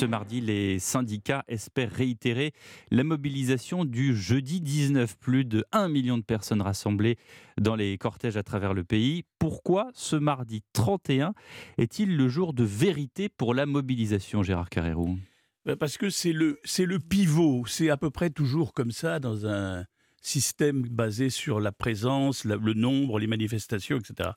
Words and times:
Ce 0.00 0.06
mardi, 0.06 0.40
les 0.40 0.78
syndicats 0.78 1.44
espèrent 1.46 1.92
réitérer 1.92 2.54
la 2.90 3.04
mobilisation 3.04 3.84
du 3.84 4.16
jeudi 4.16 4.62
19. 4.62 5.18
Plus 5.18 5.44
de 5.44 5.62
1 5.72 5.90
million 5.90 6.16
de 6.16 6.22
personnes 6.22 6.62
rassemblées 6.62 7.18
dans 7.60 7.76
les 7.76 7.98
cortèges 7.98 8.38
à 8.38 8.42
travers 8.42 8.72
le 8.72 8.82
pays. 8.82 9.24
Pourquoi 9.38 9.90
ce 9.92 10.16
mardi 10.16 10.62
31 10.72 11.34
est-il 11.76 12.16
le 12.16 12.30
jour 12.30 12.54
de 12.54 12.64
vérité 12.64 13.28
pour 13.28 13.52
la 13.52 13.66
mobilisation, 13.66 14.42
Gérard 14.42 14.70
Carrérou? 14.70 15.18
Ben, 15.66 15.76
Parce 15.76 15.98
que 15.98 16.08
c'est 16.08 16.32
le, 16.32 16.58
le 16.78 16.98
pivot. 16.98 17.66
C'est 17.66 17.90
à 17.90 17.98
peu 17.98 18.08
près 18.08 18.30
toujours 18.30 18.72
comme 18.72 18.92
ça 18.92 19.20
dans 19.20 19.46
un 19.46 19.84
système 20.22 20.80
basé 20.80 21.28
sur 21.28 21.60
la 21.60 21.72
présence, 21.72 22.44
le 22.46 22.72
nombre, 22.72 23.18
les 23.18 23.26
manifestations, 23.26 23.98
etc. 23.98 24.30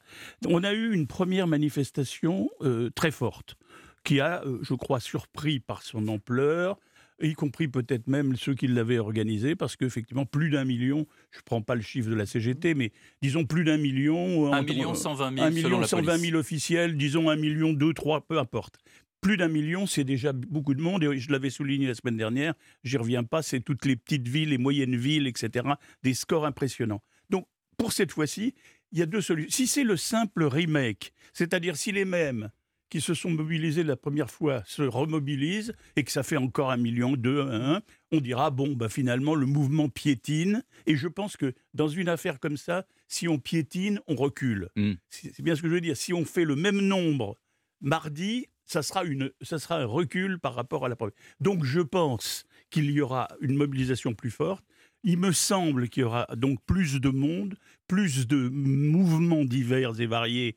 On 0.45 0.65
a 0.65 0.73
eu 0.73 0.93
une 0.93 1.07
première 1.07 1.47
manifestation 1.47 2.49
euh, 2.63 2.89
très 2.89 3.11
forte 3.11 3.55
qui 4.03 4.19
a, 4.19 4.43
euh, 4.45 4.59
je 4.61 4.73
crois, 4.73 4.99
surpris 4.99 5.59
par 5.59 5.81
son 5.81 6.07
ampleur, 6.07 6.77
y 7.21 7.33
compris 7.33 7.67
peut-être 7.67 8.07
même 8.07 8.35
ceux 8.35 8.53
qui 8.53 8.67
l'avaient 8.67 8.97
organisé, 8.97 9.55
parce 9.55 9.75
qu'effectivement, 9.75 10.25
plus 10.25 10.49
d'un 10.49 10.65
million, 10.65 11.07
je 11.31 11.39
ne 11.39 11.43
prends 11.43 11.61
pas 11.61 11.75
le 11.75 11.81
chiffre 11.81 12.09
de 12.09 12.15
la 12.15 12.25
CGT, 12.25 12.73
mais 12.73 12.91
disons 13.21 13.45
plus 13.45 13.63
d'un 13.63 13.77
million. 13.77 14.53
1 14.53 14.61
million 14.63 14.93
120 14.93 15.35
000, 15.35 15.47
1 15.47 15.49
million 15.51 15.83
120 15.83 16.17
000 16.17 16.37
officiels, 16.37 16.97
disons 16.97 17.29
1 17.29 17.35
million 17.35 17.73
2, 17.73 17.93
3, 17.93 18.21
peu 18.21 18.39
importe. 18.39 18.77
Plus 19.21 19.37
d'un 19.37 19.47
million, 19.47 19.85
c'est 19.85 20.03
déjà 20.03 20.33
beaucoup 20.33 20.73
de 20.73 20.81
monde, 20.81 21.03
et 21.03 21.17
je 21.17 21.31
l'avais 21.31 21.49
souligné 21.49 21.87
la 21.87 21.95
semaine 21.95 22.17
dernière, 22.17 22.55
j'y 22.83 22.97
reviens 22.97 23.23
pas, 23.23 23.41
c'est 23.41 23.61
toutes 23.61 23.85
les 23.85 23.95
petites 23.95 24.27
villes, 24.27 24.49
les 24.49 24.57
moyennes 24.57 24.97
villes, 24.97 25.27
etc., 25.27 25.65
des 26.03 26.13
scores 26.13 26.45
impressionnants. 26.45 27.01
Donc, 27.29 27.47
pour 27.77 27.93
cette 27.93 28.11
fois-ci, 28.11 28.53
il 28.91 28.99
y 28.99 29.01
a 29.01 29.05
deux 29.05 29.21
solutions. 29.21 29.49
Si 29.49 29.65
c'est 29.65 29.85
le 29.85 29.95
simple 29.95 30.43
remake, 30.43 31.13
c'est-à-dire 31.31 31.77
si 31.77 31.93
les 31.93 32.05
mêmes 32.05 32.51
qui 32.93 33.01
se 33.01 33.15
sont 33.15 33.31
mobilisés 33.31 33.83
la 33.83 33.95
première 33.95 34.29
fois 34.29 34.61
se 34.67 34.83
remobilisent 34.83 35.73
et 35.95 36.03
que 36.03 36.11
ça 36.11 36.21
fait 36.21 36.37
encore 36.37 36.69
un 36.69 36.77
million, 36.77 37.13
deux, 37.13 37.41
un, 37.41 37.81
on 38.11 38.21
dira 38.21 38.51
bon, 38.51 38.73
bah 38.73 38.87
finalement 38.87 39.33
le 39.33 39.47
mouvement 39.47 39.89
piétine. 39.89 40.63
Et 40.85 40.95
je 40.95 41.07
pense 41.07 41.35
que 41.35 41.55
dans 41.73 41.87
une 41.87 42.07
affaire 42.07 42.39
comme 42.39 42.55
ça, 42.55 42.85
si 43.07 43.27
on 43.27 43.39
piétine, 43.39 43.99
on 44.05 44.13
recule. 44.13 44.69
Mm. 44.75 44.91
C'est 45.09 45.41
bien 45.41 45.55
ce 45.55 45.63
que 45.63 45.69
je 45.69 45.73
veux 45.73 45.81
dire. 45.81 45.97
Si 45.97 46.13
on 46.13 46.23
fait 46.23 46.45
le 46.45 46.55
même 46.55 46.81
nombre 46.81 47.39
mardi, 47.81 48.45
ça 48.67 48.83
sera, 48.83 49.03
une, 49.05 49.31
ça 49.41 49.57
sera 49.57 49.79
un 49.79 49.85
recul 49.85 50.37
par 50.37 50.53
rapport 50.53 50.85
à 50.85 50.87
la 50.87 50.95
première. 50.95 51.15
Donc 51.39 51.63
je 51.63 51.81
pense 51.81 52.45
qu'il 52.69 52.91
y 52.91 53.01
aura 53.01 53.27
une 53.41 53.55
mobilisation 53.55 54.13
plus 54.13 54.29
forte. 54.29 54.63
Il 55.03 55.17
me 55.17 55.31
semble 55.31 55.89
qu'il 55.89 56.01
y 56.01 56.03
aura 56.03 56.27
donc 56.35 56.59
plus 56.65 57.01
de 57.01 57.09
monde, 57.09 57.57
plus 57.87 58.25
de 58.25 58.47
mouvements 58.49 59.43
divers 59.43 59.99
et 59.99 60.05
variés 60.05 60.55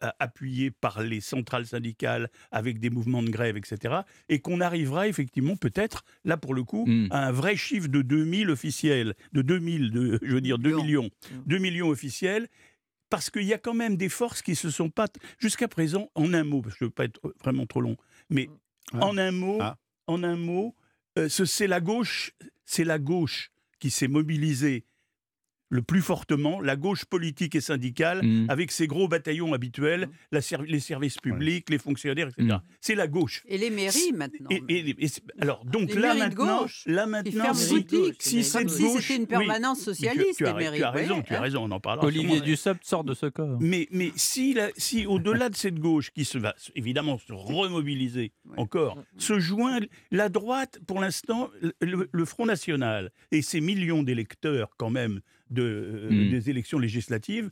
appuyés 0.00 0.72
par 0.72 1.02
les 1.02 1.20
centrales 1.20 1.66
syndicales 1.66 2.28
avec 2.50 2.80
des 2.80 2.90
mouvements 2.90 3.22
de 3.22 3.30
grève, 3.30 3.56
etc. 3.56 4.00
Et 4.28 4.40
qu'on 4.40 4.60
arrivera 4.60 5.06
effectivement 5.06 5.56
peut-être, 5.56 6.04
là 6.24 6.36
pour 6.36 6.54
le 6.54 6.64
coup, 6.64 6.86
hmm. 6.86 7.06
à 7.10 7.28
un 7.28 7.32
vrai 7.32 7.56
chiffre 7.56 7.88
de 7.88 8.02
2000 8.02 8.50
officiels, 8.50 9.14
de 9.32 9.42
2000, 9.42 9.90
de, 9.92 10.18
je 10.22 10.34
veux 10.34 10.40
dire 10.40 10.58
2 10.58 10.76
millions, 10.76 11.10
2 11.46 11.58
millions 11.58 11.88
officiels 11.88 12.48
parce 13.10 13.30
qu'il 13.30 13.44
y 13.44 13.54
a 13.54 13.58
quand 13.58 13.74
même 13.74 13.96
des 13.96 14.08
forces 14.08 14.42
qui 14.42 14.56
se 14.56 14.70
sont 14.70 14.90
pas 14.90 15.06
jusqu'à 15.38 15.68
présent 15.68 16.10
en 16.16 16.34
un 16.34 16.42
mot 16.42 16.62
parce 16.62 16.74
que 16.74 16.80
je 16.80 16.84
veux 16.86 16.90
pas 16.90 17.04
être 17.04 17.20
vraiment 17.44 17.64
trop 17.64 17.80
long 17.80 17.96
mais 18.28 18.48
en 18.92 19.16
un 19.18 19.30
mot 19.30 19.58
ah. 19.60 19.76
en 20.08 20.24
un 20.24 20.36
mot 20.36 20.74
euh, 21.18 21.28
c'est 21.28 21.68
la 21.68 21.80
gauche 21.80 22.32
c'est 22.64 22.82
la 22.82 22.98
gauche 22.98 23.52
qui 23.84 23.90
s'est 23.90 24.08
mobilisée 24.08 24.86
le 25.68 25.82
plus 25.82 26.02
fortement 26.02 26.60
la 26.60 26.76
gauche 26.76 27.04
politique 27.04 27.54
et 27.54 27.60
syndicale 27.60 28.24
mmh. 28.24 28.46
avec 28.48 28.70
ses 28.70 28.86
gros 28.86 29.08
bataillons 29.08 29.52
habituels, 29.54 30.08
mmh. 30.32 30.38
les 30.66 30.80
services 30.80 31.18
publics, 31.18 31.70
les 31.70 31.78
fonctionnaires, 31.78 32.28
etc. 32.28 32.56
Mmh. 32.56 32.62
C'est 32.80 32.94
la 32.94 33.06
gauche. 33.06 33.42
Et 33.48 33.58
les 33.58 33.70
mairies 33.70 34.12
maintenant. 34.12 34.50
alors 35.40 35.64
donc 35.64 35.94
là 35.94 36.14
maintenant, 36.14 36.66
là 36.86 37.06
maintenant, 37.06 37.54
si, 37.54 37.86
si 38.18 38.44
cette 38.44 38.68
gauche, 38.68 39.02
c'était 39.02 39.16
une 39.20 39.26
permanence 39.26 39.80
socialiste, 39.80 40.38
tu, 40.38 40.46
as, 40.46 40.52
les 40.52 40.64
mairies. 40.64 40.78
Tu 40.78 40.84
as 40.84 40.90
raison, 40.90 41.22
tu 41.22 41.34
as 41.34 41.40
raison, 41.40 41.64
on 41.64 41.70
en 41.70 41.80
parlera. 41.80 42.06
Olivier 42.06 42.40
Dussopt 42.40 42.84
sort 42.84 43.04
de 43.04 43.14
ce 43.14 43.26
corps. 43.26 43.58
Mais 43.60 43.88
mais 43.90 44.12
si, 44.16 44.56
si 44.76 45.06
au-delà 45.06 45.48
de 45.48 45.56
cette 45.56 45.78
gauche 45.78 46.10
qui 46.10 46.24
se 46.24 46.38
va 46.38 46.54
évidemment 46.74 47.18
se 47.18 47.32
remobiliser 47.32 48.32
encore, 48.56 48.98
se 49.16 49.38
joint 49.38 49.80
la 50.10 50.28
droite 50.28 50.78
pour 50.86 51.00
l'instant, 51.00 51.50
le 51.80 52.24
Front 52.24 52.46
National 52.46 53.10
et 53.32 53.42
ses 53.42 53.60
millions 53.60 54.02
d'électeurs 54.02 54.70
quand 54.76 54.90
même 54.90 55.20
de, 55.50 55.62
euh, 55.62 56.10
hmm. 56.10 56.30
des 56.30 56.50
élections 56.50 56.78
législatives 56.78 57.50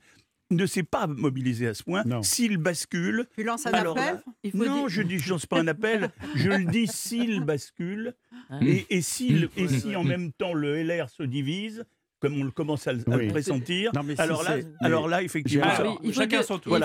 ne 0.50 0.66
s'est 0.66 0.82
pas 0.82 1.06
mobilisé 1.06 1.66
à 1.66 1.74
ce 1.74 1.82
point. 1.82 2.04
S'il 2.22 2.58
bascule. 2.58 3.26
Tu 3.36 3.42
lances 3.44 3.66
un 3.66 3.72
appel? 3.72 4.22
Non, 4.54 4.88
je 4.88 5.02
dis, 5.02 5.18
je 5.18 5.30
lance 5.30 5.46
pas 5.46 5.60
un 5.60 5.66
appel. 5.66 6.10
je 6.34 6.50
le 6.50 6.64
dis 6.64 6.86
s'il 6.86 7.40
bascule 7.40 8.14
ah. 8.50 8.58
et, 8.62 8.86
et, 8.90 9.02
si, 9.02 9.48
et 9.56 9.68
si 9.68 9.96
en 9.96 10.04
même 10.04 10.32
temps 10.32 10.52
le 10.52 10.82
LR 10.82 11.08
se 11.08 11.22
divise, 11.22 11.84
comme 12.22 12.40
on 12.40 12.50
commence 12.50 12.86
à, 12.86 12.92
le, 12.92 13.28
pressentir. 13.28 13.90
alors, 14.18 14.44
là, 14.44 14.56
alors 14.80 15.08
là, 15.08 15.22
effectivement, 15.22 15.66
chacun 16.12 16.42
son 16.42 16.58
tour. 16.58 16.78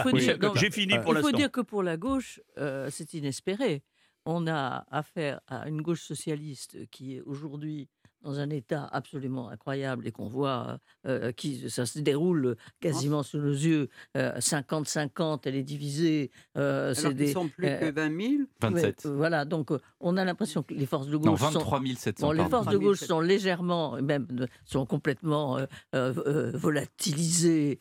J'ai 0.55 0.71
fini 0.71 0.97
pour 0.99 1.13
l'instant. 1.13 1.29
Il 1.29 1.31
faut 1.31 1.37
dire 1.37 1.51
que 1.51 1.61
pour 1.61 1.83
la 1.83 1.95
gauche, 1.95 2.41
euh, 2.57 2.89
c'est 2.91 3.13
inespéré. 3.13 3.83
On 4.25 4.47
a 4.47 4.85
affaire 4.91 5.39
à 5.47 5.69
une 5.69 5.81
gauche 5.81 6.01
socialiste 6.01 6.89
qui 6.89 7.15
est 7.15 7.21
aujourd'hui 7.21 7.87
dans 8.21 8.39
un 8.39 8.49
état 8.49 8.87
absolument 8.91 9.49
incroyable 9.49 10.07
et 10.07 10.11
qu'on 10.11 10.27
voit 10.27 10.79
euh, 11.05 11.31
qui 11.31 11.69
ça 11.69 11.85
se 11.85 11.99
déroule 11.99 12.55
quasiment 12.79 13.21
sous 13.23 13.37
nos 13.37 13.51
yeux 13.51 13.89
50-50 14.15 15.41
elle 15.43 15.55
est 15.55 15.63
divisée 15.63 16.31
euh, 16.57 16.93
c'est 16.93 17.13
des 17.13 17.31
sont 17.31 17.47
plus 17.47 17.67
que 17.67 17.91
20 17.91 18.21
000 18.21 18.43
27 18.61 19.05
voilà 19.07 19.45
donc 19.45 19.69
on 19.99 20.17
a 20.17 20.25
l'impression 20.25 20.63
que 20.63 20.73
les 20.73 20.85
forces 20.85 21.07
de 21.07 21.17
gauche 21.17 21.25
non, 21.25 21.35
23 21.35 21.81
700 21.95 22.27
bon, 22.27 22.31
les 22.33 22.45
forces 22.49 22.67
de 22.67 22.77
gauche 22.77 22.99
sont 22.99 23.19
légèrement 23.21 24.01
même 24.01 24.27
sont 24.65 24.85
complètement 24.85 25.59
volatilisées 25.93 27.79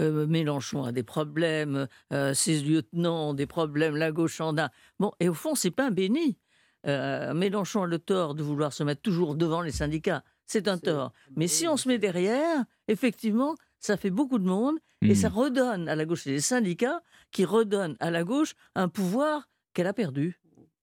Mélenchon 0.00 0.84
a 0.84 0.92
des 0.92 1.02
problèmes 1.02 1.88
ses 2.32 2.60
lieutenants 2.60 3.30
ont 3.30 3.34
des 3.34 3.46
problèmes 3.46 3.96
la 3.96 4.12
gauche 4.12 4.40
en 4.40 4.56
a. 4.56 4.70
Bon 4.98 5.12
et 5.20 5.28
au 5.28 5.34
fond 5.34 5.54
c'est 5.54 5.70
pas 5.70 5.90
béni 5.90 6.38
euh, 6.86 7.34
Mélenchon 7.34 7.82
a 7.82 7.86
le 7.86 7.98
tort 7.98 8.34
de 8.34 8.42
vouloir 8.42 8.72
se 8.72 8.82
mettre 8.82 9.02
toujours 9.02 9.34
devant 9.34 9.62
les 9.62 9.72
syndicats. 9.72 10.22
C'est 10.46 10.68
un 10.68 10.78
tort. 10.78 11.12
Mais 11.36 11.48
si 11.48 11.68
on 11.68 11.76
se 11.76 11.88
met 11.88 11.98
derrière, 11.98 12.64
effectivement, 12.86 13.54
ça 13.80 13.96
fait 13.96 14.10
beaucoup 14.10 14.38
de 14.38 14.46
monde 14.46 14.76
et 15.02 15.14
ça 15.14 15.28
hmm. 15.28 15.34
redonne 15.34 15.88
à 15.88 15.94
la 15.94 16.04
gauche, 16.04 16.24
les 16.24 16.40
syndicats 16.40 17.02
qui 17.30 17.44
redonnent 17.44 17.96
à 18.00 18.10
la 18.10 18.24
gauche 18.24 18.54
un 18.74 18.88
pouvoir 18.88 19.48
qu'elle 19.74 19.86
a 19.86 19.92
perdu. 19.92 20.40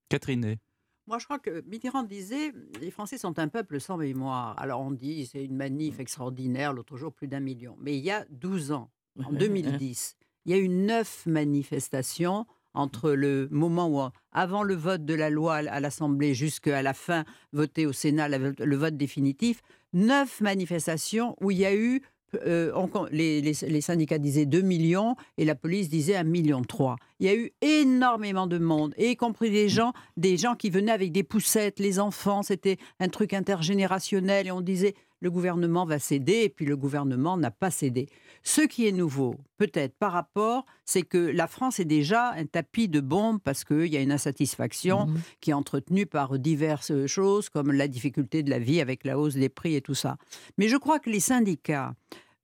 Catherine 0.09 0.57
moi, 1.07 1.19
je 1.19 1.25
crois 1.25 1.37
que 1.37 1.61
Mitterrand 1.67 2.01
disait 2.01 2.51
les 2.81 2.89
Français 2.89 3.19
sont 3.19 3.37
un 3.37 3.47
peuple 3.47 3.79
sans 3.79 3.97
mémoire. 3.97 4.59
Alors, 4.59 4.81
on 4.81 4.89
dit 4.89 5.27
c'est 5.27 5.45
une 5.45 5.55
manif 5.55 5.99
extraordinaire, 5.99 6.73
l'autre 6.73 6.97
jour 6.97 7.13
plus 7.13 7.27
d'un 7.27 7.39
million. 7.39 7.77
Mais 7.79 7.95
il 7.95 8.03
y 8.03 8.09
a 8.09 8.25
12 8.31 8.71
ans, 8.71 8.89
en 9.23 9.31
2010, 9.31 10.17
il 10.45 10.51
y 10.51 10.55
a 10.55 10.57
eu 10.57 10.67
neuf 10.67 11.25
manifestations 11.27 12.47
entre 12.75 13.11
le 13.11 13.47
moment 13.51 13.89
où, 13.89 14.09
avant 14.31 14.63
le 14.63 14.75
vote 14.75 15.05
de 15.05 15.13
la 15.13 15.29
loi 15.29 15.55
à 15.55 15.79
l'Assemblée 15.79 16.33
jusqu'à 16.33 16.81
la 16.81 16.93
fin, 16.93 17.25
voté 17.53 17.85
au 17.85 17.93
Sénat, 17.93 18.27
le 18.27 18.75
vote 18.75 18.97
définitif, 18.97 19.61
neuf 19.93 20.41
manifestations 20.41 21.35
où 21.41 21.51
il 21.51 21.57
y 21.57 21.65
a 21.65 21.75
eu 21.75 22.01
euh, 22.45 22.71
les, 23.11 23.81
syndicats 23.81 24.17
disaient 24.17 24.45
2 24.45 24.61
millions 24.61 25.15
et 25.37 25.45
la 25.45 25.55
police 25.55 25.89
disait 25.89 26.15
1 26.15 26.23
million 26.23 26.61
3. 26.61 26.97
Il 27.19 27.27
y 27.27 27.29
a 27.29 27.35
eu 27.35 27.51
énormément 27.61 28.47
de 28.47 28.57
monde, 28.57 28.93
y 28.97 29.15
compris 29.15 29.51
des 29.51 29.69
gens, 29.69 29.93
des 30.17 30.37
gens 30.37 30.55
qui 30.55 30.69
venaient 30.69 30.91
avec 30.91 31.11
des 31.11 31.23
poussettes, 31.23 31.79
les 31.79 31.99
enfants, 31.99 32.43
c'était 32.43 32.77
un 32.99 33.07
truc 33.07 33.33
intergénérationnel 33.33 34.47
et 34.47 34.51
on 34.51 34.61
disait 34.61 34.95
le 35.25 35.31
gouvernement 35.31 35.85
va 35.85 35.97
céder, 35.97 36.43
et 36.43 36.49
puis 36.49 36.65
le 36.65 36.77
gouvernement 36.77 37.35
n'a 37.35 37.49
pas 37.49 37.71
cédé. 37.71 38.07
Ce 38.43 38.61
qui 38.61 38.87
est 38.87 38.91
nouveau, 38.91 39.37
peut-être 39.57 39.95
par 39.97 40.11
rapport, 40.11 40.67
c'est 40.85 41.01
que 41.01 41.17
la 41.17 41.47
France 41.47 41.79
est 41.79 41.85
déjà 41.99 42.33
un 42.33 42.45
tapis 42.45 42.87
de 42.87 42.99
bombes 42.99 43.39
parce 43.43 43.63
qu'il 43.63 43.87
y 43.87 43.97
a 43.97 44.01
une 44.01 44.11
insatisfaction 44.11 45.07
mmh 45.07 45.15
qui 45.41 45.49
est 45.49 45.53
entretenue 45.53 46.05
par 46.05 46.37
diverses 46.37 47.07
choses, 47.07 47.49
comme 47.49 47.71
la 47.71 47.87
difficulté 47.87 48.43
de 48.43 48.51
la 48.51 48.59
vie 48.59 48.81
avec 48.81 49.03
la 49.03 49.17
hausse 49.17 49.33
des 49.33 49.49
prix 49.49 49.73
et 49.73 49.81
tout 49.81 49.95
ça. 49.95 50.17
Mais 50.59 50.67
je 50.67 50.77
crois 50.77 50.99
que 50.99 51.09
les 51.09 51.19
syndicats 51.19 51.95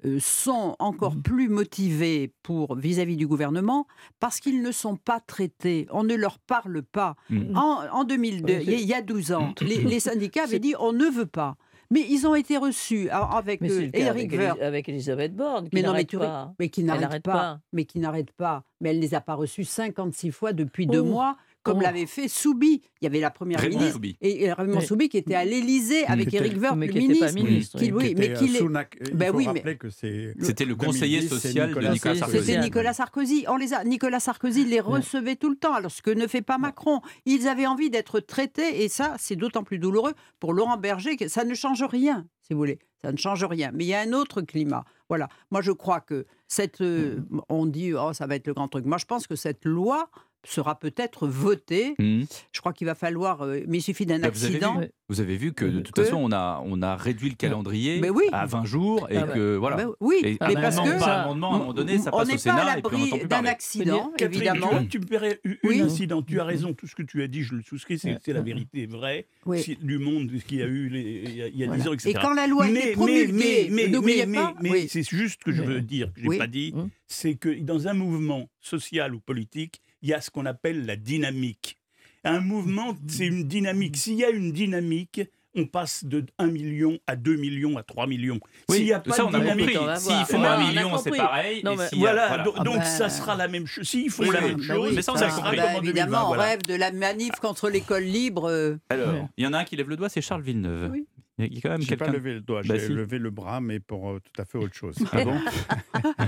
euh, 0.05 0.17
sont 0.19 0.75
encore 0.79 1.15
mmh. 1.15 1.21
plus 1.21 1.49
motivés 1.49 2.33
pour 2.41 2.75
vis-à-vis 2.75 3.15
du 3.15 3.27
gouvernement 3.27 3.85
parce 4.19 4.39
qu'ils 4.39 4.63
ne 4.63 4.71
sont 4.71 4.95
pas 4.95 5.19
traités. 5.19 5.85
On 5.91 6.03
ne 6.03 6.15
leur 6.15 6.39
parle 6.39 6.81
pas. 6.81 7.15
Mmh. 7.29 7.55
En, 7.55 8.03
2002, 8.03 8.61
il 8.63 8.81
y, 8.81 8.95
a 8.95 9.03
12 9.03 9.33
ans, 9.33 9.53
les 9.61 9.99
syndicats 9.99 10.45
avaient 10.45 10.59
dit 10.59 10.73
on 10.79 10.93
ne 10.93 11.05
veut 11.05 11.27
pas. 11.27 11.57
Mais 11.91 12.05
ils 12.09 12.25
ont 12.25 12.35
été 12.35 12.57
reçus 12.57 13.09
avec 13.09 13.61
Eric 13.61 14.33
euh, 14.33 14.53
avec, 14.61 14.87
Elisabeth 14.87 15.35
Borne, 15.35 15.69
qui 15.69 15.83
n'arrête 15.83 16.17
pas. 16.17 16.53
Mais 16.57 16.69
qui 16.69 16.83
n'arrête 16.83 17.23
pas, 17.23 17.59
Mais 17.73 17.85
qui 17.85 17.99
n'arrête 17.99 18.31
pas. 18.31 18.63
Mais 18.79 18.91
elle 18.91 18.97
ne 18.97 19.01
les 19.01 19.13
a 19.13 19.21
pas 19.21 19.35
reçus 19.35 19.65
56 19.65 20.31
fois 20.31 20.53
depuis 20.53 20.87
deux 20.87 21.03
mois 21.03 21.35
comme 21.63 21.77
Oh. 21.77 21.81
l'avait 21.81 22.05
fait 22.05 22.27
Soubi. 22.27 22.81
Il 23.01 23.05
y 23.05 23.07
avait 23.07 23.19
la 23.19 23.31
première 23.31 23.59
Raymond 23.59 23.75
ministre 23.77 23.93
Soubi. 23.95 24.17
et 24.21 24.51
Raymond 24.53 24.75
Mais- 24.79 24.85
Soubi 24.85 25.09
qui 25.09 25.17
était 25.17 25.35
à 25.35 25.45
l'Élysée 25.45 26.05
avec 26.05 26.33
Éric 26.33 26.59
Woerth, 26.61 26.75
mais 26.75 26.87
le 26.87 26.93
qui 26.93 26.99
était 27.05 27.19
pas 27.19 27.31
ministre. 27.31 27.49
ministre, 27.49 27.79
qui- 27.79 27.91
oui. 27.91 28.13
mais 28.17 28.25
était, 28.25 28.33
qu'il 28.39 28.55
euh, 28.55 28.59
est- 28.59 29.13
Ben 29.13 29.31
faut 29.31 29.37
oui, 29.37 29.43
mais- 29.45 29.59
rappeler 29.59 29.77
que 29.77 29.89
c'est 29.89 30.33
C'était 30.41 30.65
le 30.65 30.75
conseiller 30.75 31.19
2010, 31.19 31.29
c'est 31.39 31.47
social 31.47 31.69
de 31.69 31.73
Nicolas 31.75 31.93
Nicolas 31.93 32.15
Sarkozy. 32.15 32.39
C'était 32.45 32.59
Nicolas 32.61 32.93
Sarkozy. 32.93 33.45
On 33.47 33.57
les 33.57 33.73
a, 33.73 33.83
Nicolas 33.83 34.19
Sarkozy 34.19 34.65
les 34.65 34.79
recevait 34.79 35.35
tout 35.35 35.49
le 35.49 35.55
temps, 35.57 35.73
alors 35.73 35.91
ce 35.91 36.01
que 36.01 36.11
ne 36.11 36.27
fait 36.27 36.41
pas 36.41 36.57
Macron. 36.57 37.01
Ils 37.25 37.47
avaient 37.47 37.67
envie 37.67 37.89
d'être 37.89 38.19
traités, 38.19 38.83
et 38.83 38.89
ça, 38.89 39.15
c'est 39.19 39.35
d'autant 39.35 39.63
plus 39.63 39.79
douloureux 39.79 40.13
pour 40.39 40.53
Laurent 40.53 40.77
Berger 40.77 41.15
que 41.17 41.27
ça 41.27 41.43
ne 41.43 41.53
change 41.53 41.83
rien, 41.83 42.25
si 42.41 42.53
vous 42.53 42.59
voulez. 42.59 42.79
Ça 43.01 43.11
ne 43.11 43.17
change 43.17 43.43
rien. 43.43 43.71
Mais 43.73 43.83
il 43.85 43.87
y 43.87 43.93
a 43.95 44.01
un 44.01 44.13
autre 44.13 44.41
climat. 44.41 44.83
Voilà. 45.09 45.27
Moi, 45.49 45.61
je 45.61 45.71
crois 45.71 46.01
que 46.01 46.25
cette. 46.47 46.81
euh, 46.81 47.17
on 47.49 47.65
dit, 47.65 47.93
oh, 47.93 48.13
ça 48.13 48.27
va 48.27 48.35
être 48.35 48.45
le 48.45 48.53
grand 48.53 48.67
truc. 48.67 48.85
Moi, 48.85 48.97
je 48.99 49.05
pense 49.05 49.25
que 49.25 49.35
cette 49.35 49.65
loi 49.65 50.09
sera 50.43 50.79
peut-être 50.79 51.27
votée. 51.27 51.95
Mhm. 51.99 52.25
Je 52.51 52.59
crois 52.59 52.73
qu'il 52.73 52.87
va 52.87 52.95
falloir. 52.95 53.41
euh, 53.43 53.59
mais 53.67 53.77
il 53.77 53.81
suffit 53.81 54.05
d'un 54.05 54.19
Bah, 54.19 54.29
vous 54.33 54.43
avez 54.45 54.55
accident. 54.55 54.79
vu 54.79 54.87
Vous 55.09 55.19
avez 55.19 55.35
vu 55.37 55.53
que 55.53 55.65
de 55.65 55.81
toute 55.81 55.93
Que- 55.93 56.03
façon, 56.03 56.17
on 56.17 56.31
a, 56.31 56.61
on 56.65 56.81
a 56.81 56.95
réduit 56.95 57.29
le 57.29 57.35
calendrier 57.35 57.99
Mais 57.99 58.09
oui. 58.09 58.23
à 58.31 58.45
20 58.45 58.63
jours 58.63 59.07
et 59.11 59.17
Ah 59.17 59.25
bah. 59.25 59.33
que 59.33 59.55
voilà. 59.57 59.85
Oui, 59.99 60.21
Et 60.23 60.37
Ah 60.39 60.47
mais 60.47 60.53
bah 60.55 60.61
parce 60.61 60.77
que. 60.77 60.81
amendement, 60.81 61.51
à 61.51 61.55
un 61.55 61.57
moment 61.59 61.73
donné, 61.73 61.97
ça 61.97 62.11
on 62.13 62.17
passe 62.19 62.29
au 62.29 62.31
n'est 62.31 62.37
pas 62.37 62.37
à 62.37 62.37
Sénat 62.37 62.77
et 62.77 62.81
puis 62.81 62.95
on 62.95 62.99
l'abri 63.17 63.27
d'un 63.27 63.45
accident, 63.45 64.11
Catherine, 64.17 64.41
évidemment. 64.41 64.79
Tu, 64.83 64.87
tu 64.87 64.99
me 64.99 65.05
parais 65.05 65.39
une 65.43 65.57
Oui. 65.65 65.81
incident. 65.81 66.21
Tu 66.21 66.39
as 66.39 66.43
raison, 66.45 66.73
tout 66.73 66.87
ce 66.87 66.95
que 66.95 67.03
tu 67.03 67.21
as 67.23 67.27
dit, 67.27 67.43
je 67.43 67.55
le 67.55 67.61
souscris, 67.61 67.99
c'est 67.99 68.17
c'est 68.23 68.31
la 68.33 68.41
vérité 68.41 68.85
vraie 68.85 69.27
Oui. 69.45 69.77
du 69.81 69.97
monde 69.97 70.31
qu'il 70.47 70.59
y 70.59 70.63
a 70.63 70.67
eu 70.67 70.89
il 70.93 71.35
y 71.35 71.41
a, 71.43 71.47
il 71.47 71.57
y 71.57 71.63
a 71.63 71.67
Voilà. 71.67 71.81
10 71.83 71.89
ans, 71.89 71.93
etc. 71.93 72.09
Et 72.11 72.13
quand 72.13 72.33
la 72.33 72.47
loi 72.47 72.65
a 72.65 72.69
été 72.69 72.93
promulguée, 72.93 73.69
n'oubliez 73.89 74.25
mais, 74.25 74.37
pas. 74.37 74.53
mais 74.61 74.71
oui. 74.71 74.87
c'est 74.89 75.03
juste 75.07 75.39
ce 75.41 75.45
que 75.45 75.51
je 75.51 75.61
veux 75.61 75.81
dire, 75.81 76.11
que 76.13 76.21
je 76.21 76.27
n'ai 76.27 76.37
pas 76.37 76.47
dit, 76.47 76.71
Hum. 76.75 76.89
c'est 77.07 77.35
que 77.35 77.49
dans 77.59 77.87
un 77.89 77.93
mouvement 77.93 78.47
social 78.61 79.13
ou 79.13 79.19
politique, 79.19 79.81
il 80.01 80.09
y 80.09 80.13
a 80.13 80.21
ce 80.21 80.29
qu'on 80.29 80.45
appelle 80.45 80.85
la 80.85 80.95
dynamique. 80.95 81.77
Un 82.23 82.39
mouvement, 82.39 82.95
c'est 83.07 83.25
une 83.25 83.47
dynamique. 83.47 83.97
S'il 83.97 84.15
y 84.15 84.23
a 84.25 84.29
une 84.29 84.51
dynamique, 84.51 85.21
on 85.55 85.65
passe 85.65 86.05
de 86.05 86.23
1 86.37 86.47
million 86.47 86.97
à 87.07 87.15
2 87.17 87.35
millions 87.35 87.77
à 87.77 87.83
3 87.83 88.07
millions. 88.07 88.39
S'il 88.69 88.79
Oui, 88.79 88.83
n'y 88.85 88.93
a 88.93 88.99
pas 89.01 89.11
ça 89.13 89.23
de 89.23 89.27
on 89.27 89.33
a 89.33 89.39
dynamique, 89.39 89.69
S'ils 89.97 90.25
font 90.25 90.39
Non, 90.39 90.45
un 90.45 90.57
on 90.57 90.65
a 90.65 90.67
million, 90.69 90.97
c'est 90.97 91.09
pareil. 91.11 91.61
Non, 91.65 91.73
et 91.73 91.77
mais- 91.77 91.87
s'il 91.89 91.97
y 91.97 92.07
a- 92.07 92.11
voilà, 92.11 92.27
voilà. 92.29 92.43
do- 92.43 92.53
Ah 92.57 92.63
donc 92.63 92.75
ben- 92.77 92.83
ça 92.83 93.09
sera 93.09 93.35
la 93.35 93.47
même 93.49 93.65
chose. 93.67 93.85
S'ils 93.85 94.09
font 94.09 94.23
Oui, 94.23 94.29
la 94.31 94.39
oui, 94.41 94.47
même 94.49 94.57
bah 94.57 94.63
chose, 94.75 94.87
oui. 94.89 94.95
Mais 94.95 95.01
ça, 95.01 95.11
on 95.11 95.15
a 95.15 95.17
ça 95.17 95.25
compris. 95.29 95.41
sera 95.41 95.51
bah, 95.55 95.61
comme 95.63 95.71
en 95.71 95.81
2020. 95.81 95.89
évidemment, 96.03 96.27
voilà. 96.27 96.43
on 96.43 96.45
rêve 96.45 96.61
de 96.67 96.75
la 96.75 96.91
manif 96.93 97.31
contre 97.41 97.69
l'école 97.69 98.03
libre. 98.03 98.77
Alors, 98.89 99.27
il 99.35 99.43
y 99.43 99.47
en 99.47 99.51
a 99.53 99.57
un 99.57 99.63
qui 99.65 99.75
lève 99.75 99.89
le 99.89 99.97
doigt, 99.97 100.07
c'est 100.07 100.21
Charles 100.21 100.41
Villeneuve. 100.43 100.89
Oui. 100.91 101.05
Il 101.47 101.55
y 101.55 101.57
a 101.57 101.61
quand 101.61 101.69
même 101.69 101.81
J'ai 101.81 101.97
pas 101.97 102.09
levé 102.11 102.33
le 102.35 102.41
doigt, 102.41 102.61
Bah 102.63 102.75
j'ai 102.77 102.87
si. 102.87 102.93
levé 102.93 103.17
le 103.19 103.29
bras, 103.29 103.61
mais 103.61 103.79
pour 103.79 104.09
euh, 104.11 104.19
tout 104.19 104.41
à 104.41 104.45
fait 104.45 104.57
autre 104.57 104.73
chose. 104.75 104.95
Ah 105.11 105.23
bon 105.23 105.39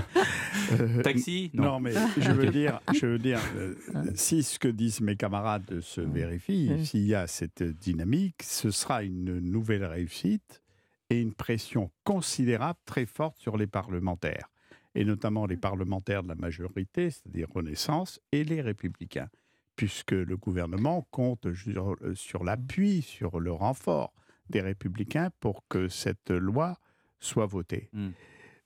Euh, 0.80 1.02
Taxi? 1.02 1.50
Non, 1.52 1.78
mais 1.78 1.92
je 2.18 2.30
veux 2.32 2.50
dire, 2.50 2.80
je 2.94 3.06
veux 3.06 3.18
dire 3.18 3.38
euh, 3.56 3.74
si 4.14 4.42
ce 4.42 4.58
que 4.58 4.68
disent 4.68 5.00
mes 5.00 5.14
camarades 5.16 5.80
se 5.80 6.00
vérifie, 6.00 6.70
Mm. 6.70 6.84
s'il 6.84 7.06
y 7.06 7.14
a 7.14 7.26
cette 7.26 7.62
dynamique, 7.62 8.42
ce 8.42 8.70
sera 8.70 9.02
une 9.02 9.38
nouvelle 9.40 9.84
réussite 9.84 10.62
et 11.10 11.20
une 11.20 11.34
pression 11.34 11.90
considérable, 12.04 12.78
très 12.86 13.04
forte 13.04 13.36
sur 13.38 13.56
les 13.58 13.66
parlementaires, 13.66 14.48
et 14.94 15.04
notamment 15.04 15.44
les 15.46 15.56
parlementaires 15.56 16.22
de 16.22 16.28
la 16.28 16.34
majorité, 16.34 17.10
c'est-à-dire 17.10 17.48
Renaissance, 17.54 18.20
et 18.32 18.42
les 18.42 18.62
républicains, 18.62 19.28
puisque 19.76 20.12
le 20.12 20.36
gouvernement 20.36 21.06
compte 21.10 21.52
sur, 21.54 21.96
sur 22.14 22.42
l'appui, 22.42 23.02
sur 23.02 23.38
le 23.38 23.52
renfort 23.52 24.14
des 24.50 24.60
républicains 24.60 25.30
pour 25.40 25.66
que 25.68 25.88
cette 25.88 26.30
loi 26.30 26.78
soit 27.20 27.46
votée. 27.46 27.88
Mm. 27.92 28.08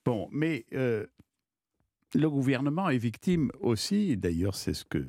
Bon, 0.05 0.29
mais 0.33 0.67
euh, 0.73 1.07
le 2.15 2.31
gouvernement 2.31 2.89
est 2.89 2.99
victime 2.99 3.51
aussi, 3.61 4.17
d'ailleurs 4.17 4.55
c'est 4.55 4.75
ce 4.75 4.85
que 4.85 5.07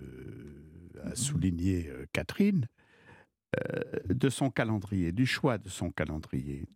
a 1.04 1.16
souligné 1.16 1.88
euh, 1.90 2.06
Catherine, 2.14 2.68
euh, 3.58 3.82
de 4.10 4.30
son 4.30 4.50
calendrier, 4.50 5.12
du 5.12 5.26
choix 5.26 5.58
de 5.58 5.70
son 5.70 5.92
calendrier. 5.92 6.68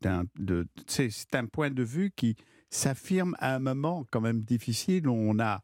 C'est 0.88 1.36
un 1.36 1.45
point 1.45 1.69
de 1.69 1.84
vue 1.84 2.12
qui 2.16 2.36
s'affirme 2.69 3.36
à 3.40 3.56
un 3.56 3.60
moment 3.60 4.06
quand 4.12 4.22
même 4.22 4.42
difficile 4.42 5.07
où 5.07 5.13
on 5.13 5.40
a 5.40 5.62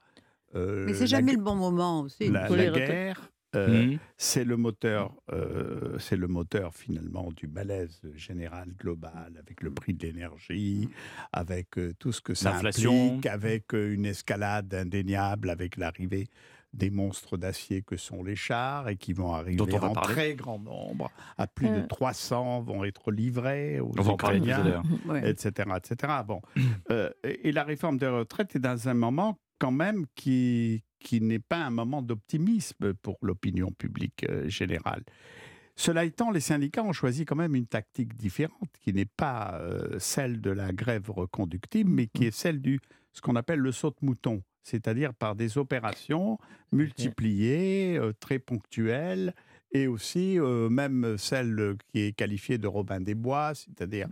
euh, 0.55 0.85
Mais 0.85 0.93
c'est 0.93 1.07
jamais 1.07 1.33
le 1.33 1.41
bon 1.41 1.55
moment 1.55 2.01
aussi. 2.01 2.29
la, 2.29 2.49
la 2.49 2.69
guerre. 2.71 3.31
Euh, 3.55 3.85
Mhm. 3.85 3.99
c'est 4.17 4.43
le 4.43 4.57
moteur, 4.57 5.13
euh, 5.31 5.97
c'est 5.99 6.15
le 6.17 6.27
moteur 6.27 6.73
finalement 6.75 7.31
du 7.31 7.47
malaise 7.47 7.99
général 8.15 8.73
global, 8.77 9.33
avec 9.39 9.61
le 9.63 9.71
prix 9.73 9.93
de 9.93 10.05
l'énergie, 10.05 10.87
avec 11.33 11.77
euh, 11.77 11.93
tout 11.97 12.11
ce 12.11 12.21
que 12.21 12.33
ça 12.35 12.55
implique, 12.57 13.25
avec 13.25 13.73
euh, 13.73 13.93
une 13.93 14.05
escalade 14.05 14.73
indéniable, 14.73 15.49
avec 15.49 15.77
l'arrivée 15.77 16.27
des 16.71 16.91
monstres 16.91 17.35
d'acier 17.35 17.81
que 17.81 17.97
sont 17.97 18.21
les 18.21 18.35
chars 18.35 18.89
et 18.89 18.95
qui 18.95 19.11
vont 19.13 19.33
arriver 19.33 19.55
Dont 19.55 19.67
on 19.73 19.79
va 19.79 19.89
en 19.89 19.93
parler. 19.93 20.13
très 20.13 20.35
grand 20.35 20.59
nombre, 20.59 21.09
à 21.35 21.47
plus 21.47 21.67
de 21.67 21.79
Euh. 21.79 21.87
300 21.87 22.61
vont 22.61 22.83
être 22.83 23.11
livrés 23.11 23.79
aux 23.79 23.91
On 23.97 24.13
Ukrainiens. 24.13 24.83
Ouais. 25.07 25.27
etc., 25.31 25.67
etc. 25.77 26.13
Bon, 26.27 26.41
Euh, 26.91 27.09
et, 27.23 27.49
et 27.49 27.51
la 27.51 27.63
réforme 27.63 27.97
des 27.97 28.07
retraites 28.07 28.55
est 28.55 28.59
dans 28.59 28.87
un 28.87 28.93
moment 28.93 29.39
quand 29.57 29.71
même 29.71 30.05
qui, 30.13 30.83
qui 30.99 31.21
n'est 31.21 31.39
pas 31.39 31.57
un 31.57 31.69
moment 31.69 32.01
d'optimisme 32.01 32.93
pour 32.95 33.17
l'opinion 33.21 33.71
publique 33.71 34.25
euh, 34.29 34.47
générale. 34.49 35.03
Cela 35.75 36.03
étant, 36.03 36.29
les 36.29 36.41
syndicats 36.41 36.83
ont 36.83 36.91
choisi 36.91 37.23
quand 37.23 37.37
même 37.37 37.55
une 37.55 37.65
tactique 37.65 38.15
différente, 38.17 38.69
qui 38.81 38.91
n'est 38.91 39.05
pas 39.05 39.57
euh, 39.61 39.97
celle 39.97 40.41
de 40.41 40.51
la 40.51 40.73
grève 40.73 41.09
reconductible, 41.09 41.89
mais 41.89 42.07
qui 42.07 42.25
est 42.25 42.35
celle 42.35 42.61
du 42.61 42.79
ce 43.13 43.21
qu'on 43.21 43.35
appelle 43.35 43.59
le 43.59 43.71
saut 43.71 43.91
de 43.91 44.05
mouton, 44.05 44.43
c'est-à-dire 44.63 45.13
par 45.13 45.35
des 45.35 45.57
opérations 45.57 46.37
multipliées, 46.71 47.97
euh, 47.97 48.13
très 48.19 48.39
ponctuelles, 48.39 49.33
et 49.71 49.87
aussi 49.87 50.39
euh, 50.39 50.69
même 50.69 51.15
celle 51.17 51.75
qui 51.91 51.99
est 52.01 52.11
qualifiée 52.13 52.57
de 52.57 52.67
Robin 52.67 52.99
des 53.01 53.15
Bois, 53.15 53.53
c'est-à-dire 53.53 54.07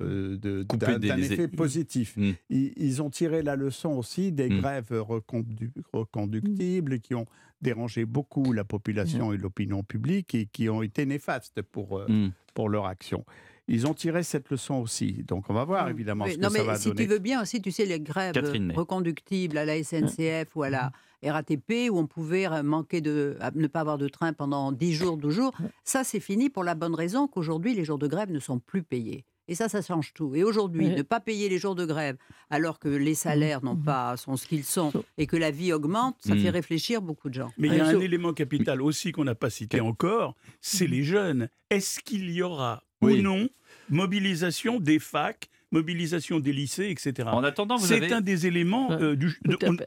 euh, 0.00 0.36
de- 0.36 0.62
Couper 0.62 0.86
d'un 1.08 1.16
effet 1.34 1.48
positif. 1.48 2.16
Mm. 2.16 2.30
Ils, 2.50 2.72
ils 2.76 3.02
ont 3.02 3.10
tiré 3.10 3.42
la 3.42 3.56
leçon 3.56 3.90
aussi 3.90 4.32
des 4.32 4.48
grèves 4.48 4.92
recondu- 4.92 5.72
reconductibles 5.92 7.00
qui 7.00 7.14
ont 7.14 7.26
dérangé 7.60 8.04
beaucoup 8.06 8.52
la 8.52 8.64
population 8.64 9.32
et 9.32 9.36
l'opinion 9.36 9.82
publique 9.82 10.34
et 10.34 10.46
qui 10.46 10.68
ont 10.68 10.82
été 10.82 11.04
néfastes 11.06 11.60
pour, 11.62 11.98
euh, 11.98 12.06
pour 12.54 12.68
leur 12.68 12.86
action. 12.86 13.24
Ils 13.72 13.86
ont 13.86 13.94
tiré 13.94 14.22
cette 14.24 14.50
leçon 14.50 14.74
aussi. 14.74 15.22
Donc 15.26 15.48
on 15.48 15.54
va 15.54 15.64
voir 15.64 15.88
évidemment 15.88 16.24
Oui, 16.24 16.32
ce 16.32 16.36
que 16.38 16.42
non, 16.42 16.50
ça 16.50 16.58
mais 16.58 16.64
va 16.64 16.76
si 16.76 16.88
donner. 16.88 17.04
tu 17.04 17.08
veux 17.08 17.18
bien 17.20 17.40
aussi, 17.40 17.62
tu 17.62 17.70
sais, 17.70 17.86
les 17.86 18.00
grèves 18.00 18.32
Catherine 18.34 18.72
reconductibles 18.76 19.56
à 19.56 19.64
la 19.64 19.82
SNCF 19.82 20.56
ou 20.56 20.64
à 20.64 20.70
la 20.70 20.90
RATP, 21.24 21.88
où 21.90 21.98
on 21.98 22.06
pouvait 22.06 22.46
euh, 22.46 22.62
manquer 22.62 23.00
de, 23.00 23.36
ne 23.54 23.66
pas 23.68 23.80
avoir 23.80 23.96
de 23.98 24.08
train 24.08 24.32
pendant 24.32 24.72
10 24.72 24.92
jours, 24.92 25.16
12 25.16 25.34
jours, 25.34 25.52
ça 25.84 26.02
c'est 26.02 26.18
fini 26.20 26.50
pour 26.50 26.64
la 26.64 26.74
bonne 26.74 26.94
raison 26.94 27.28
qu'aujourd'hui 27.28 27.74
les 27.74 27.84
jours 27.84 27.98
de 27.98 28.06
grève 28.08 28.30
ne 28.32 28.40
sont 28.40 28.58
plus 28.58 28.82
payés. 28.82 29.24
Et 29.46 29.56
ça, 29.56 29.68
ça 29.68 29.82
change 29.82 30.12
tout. 30.14 30.36
Et 30.36 30.44
aujourd'hui, 30.44 30.86
Oui. 30.86 30.94
ne 30.94 31.02
pas 31.02 31.18
payer 31.18 31.48
les 31.48 31.58
jours 31.58 31.74
de 31.74 31.84
grève 31.84 32.16
alors 32.50 32.78
que 32.78 32.88
les 32.88 33.16
salaires 33.16 33.64
n'ont 33.64 33.74
pas, 33.76 34.16
sont 34.16 34.36
ce 34.36 34.46
qu'ils 34.46 34.62
sont 34.62 34.92
et 35.18 35.26
que 35.26 35.36
la 35.36 35.50
vie 35.50 35.72
augmente, 35.72 36.16
ça 36.20 36.36
fait 36.36 36.50
réfléchir 36.50 37.02
beaucoup 37.02 37.28
de 37.28 37.34
gens. 37.34 37.50
Mais 37.58 37.66
il 37.66 37.74
y 37.74 37.80
a 37.80 37.86
un 37.86 37.98
élément 37.98 38.32
capital 38.32 38.80
aussi 38.80 39.10
qu'on 39.10 39.24
n'a 39.24 39.34
pas 39.34 39.50
cité 39.50 39.80
encore, 39.80 40.36
c'est 40.60 40.86
les 40.86 41.02
jeunes. 41.02 41.48
Est-ce 41.68 41.98
qu'il 41.98 42.30
y 42.30 42.42
aura 42.42 42.84
Oui. 43.02 43.18
ou 43.18 43.22
non 43.22 43.48
mobilisation 43.90 44.80
des 44.80 44.98
facs, 44.98 45.48
mobilisation 45.70 46.40
des 46.40 46.52
lycées, 46.52 46.88
etc. 46.90 47.28
En 47.32 47.44
attendant, 47.44 47.76
vous 47.76 47.86
C'est 47.86 47.96
avez, 47.96 48.12
un 48.12 48.20
des 48.20 48.46
éléments 48.46 48.90
euh, 48.92 49.14
du. 49.16 49.38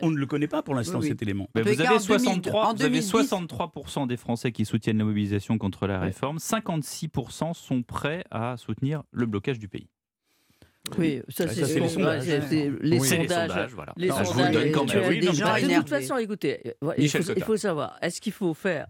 on, 0.01 0.11
ne 0.11 0.17
le 0.17 0.25
connaît 0.25 0.47
pas 0.47 0.61
pour 0.61 0.75
l'instant 0.75 0.99
Oui, 0.99 1.03
oui. 1.05 1.09
cet 1.09 1.21
élément. 1.21 1.49
En 1.55 1.61
tous 1.61 1.69
vous 1.69 1.81
avez 1.81 1.87
en 1.89 1.97
2000 1.97 2.01
63, 2.01 2.65
en 2.65 2.73
vous 2.73 2.81
avez 2.83 2.99
2010, 3.01 3.13
63% 3.13 4.07
des 4.07 4.17
Français 4.17 4.51
qui 4.51 4.65
soutiennent 4.65 4.97
la 4.97 5.05
mobilisation 5.05 5.57
contre 5.57 5.87
la 5.87 5.99
réforme. 5.99 6.37
56% 6.37 7.53
sont 7.53 7.83
prêts 7.83 8.23
à 8.31 8.57
soutenir 8.57 9.03
le 9.11 9.25
blocage 9.25 9.59
du 9.59 9.67
pays. 9.67 9.89
Oui, 10.97 11.21
ça, 11.29 11.45
Ah, 11.45 11.47
c'est 11.47 11.61
ça, 11.61 11.67
c'est 11.67 11.73
ce 11.75 11.79
les 11.79 11.89
sondages. 11.89 12.25
les 12.27 12.99
Oui. 12.99 13.07
C'est 13.07 13.17
les 13.17 13.27
sondages. 13.27 13.49
sondages, 13.49 13.73
voilà. 13.73 13.93
Les 13.95 14.09
vous 14.09 14.25
sondages 14.25 14.53
mais- 14.53 15.75
de 15.75 15.79
toute 15.79 15.89
façon, 15.89 16.17
écoutez, 16.17 16.73
euh, 16.83 16.93
il, 16.97 17.09
faut 17.43 17.57
savoir, 17.57 17.97
est-ce 18.01 18.19
qu'il 18.19 18.33
faut 18.33 18.53
faire 18.53 18.87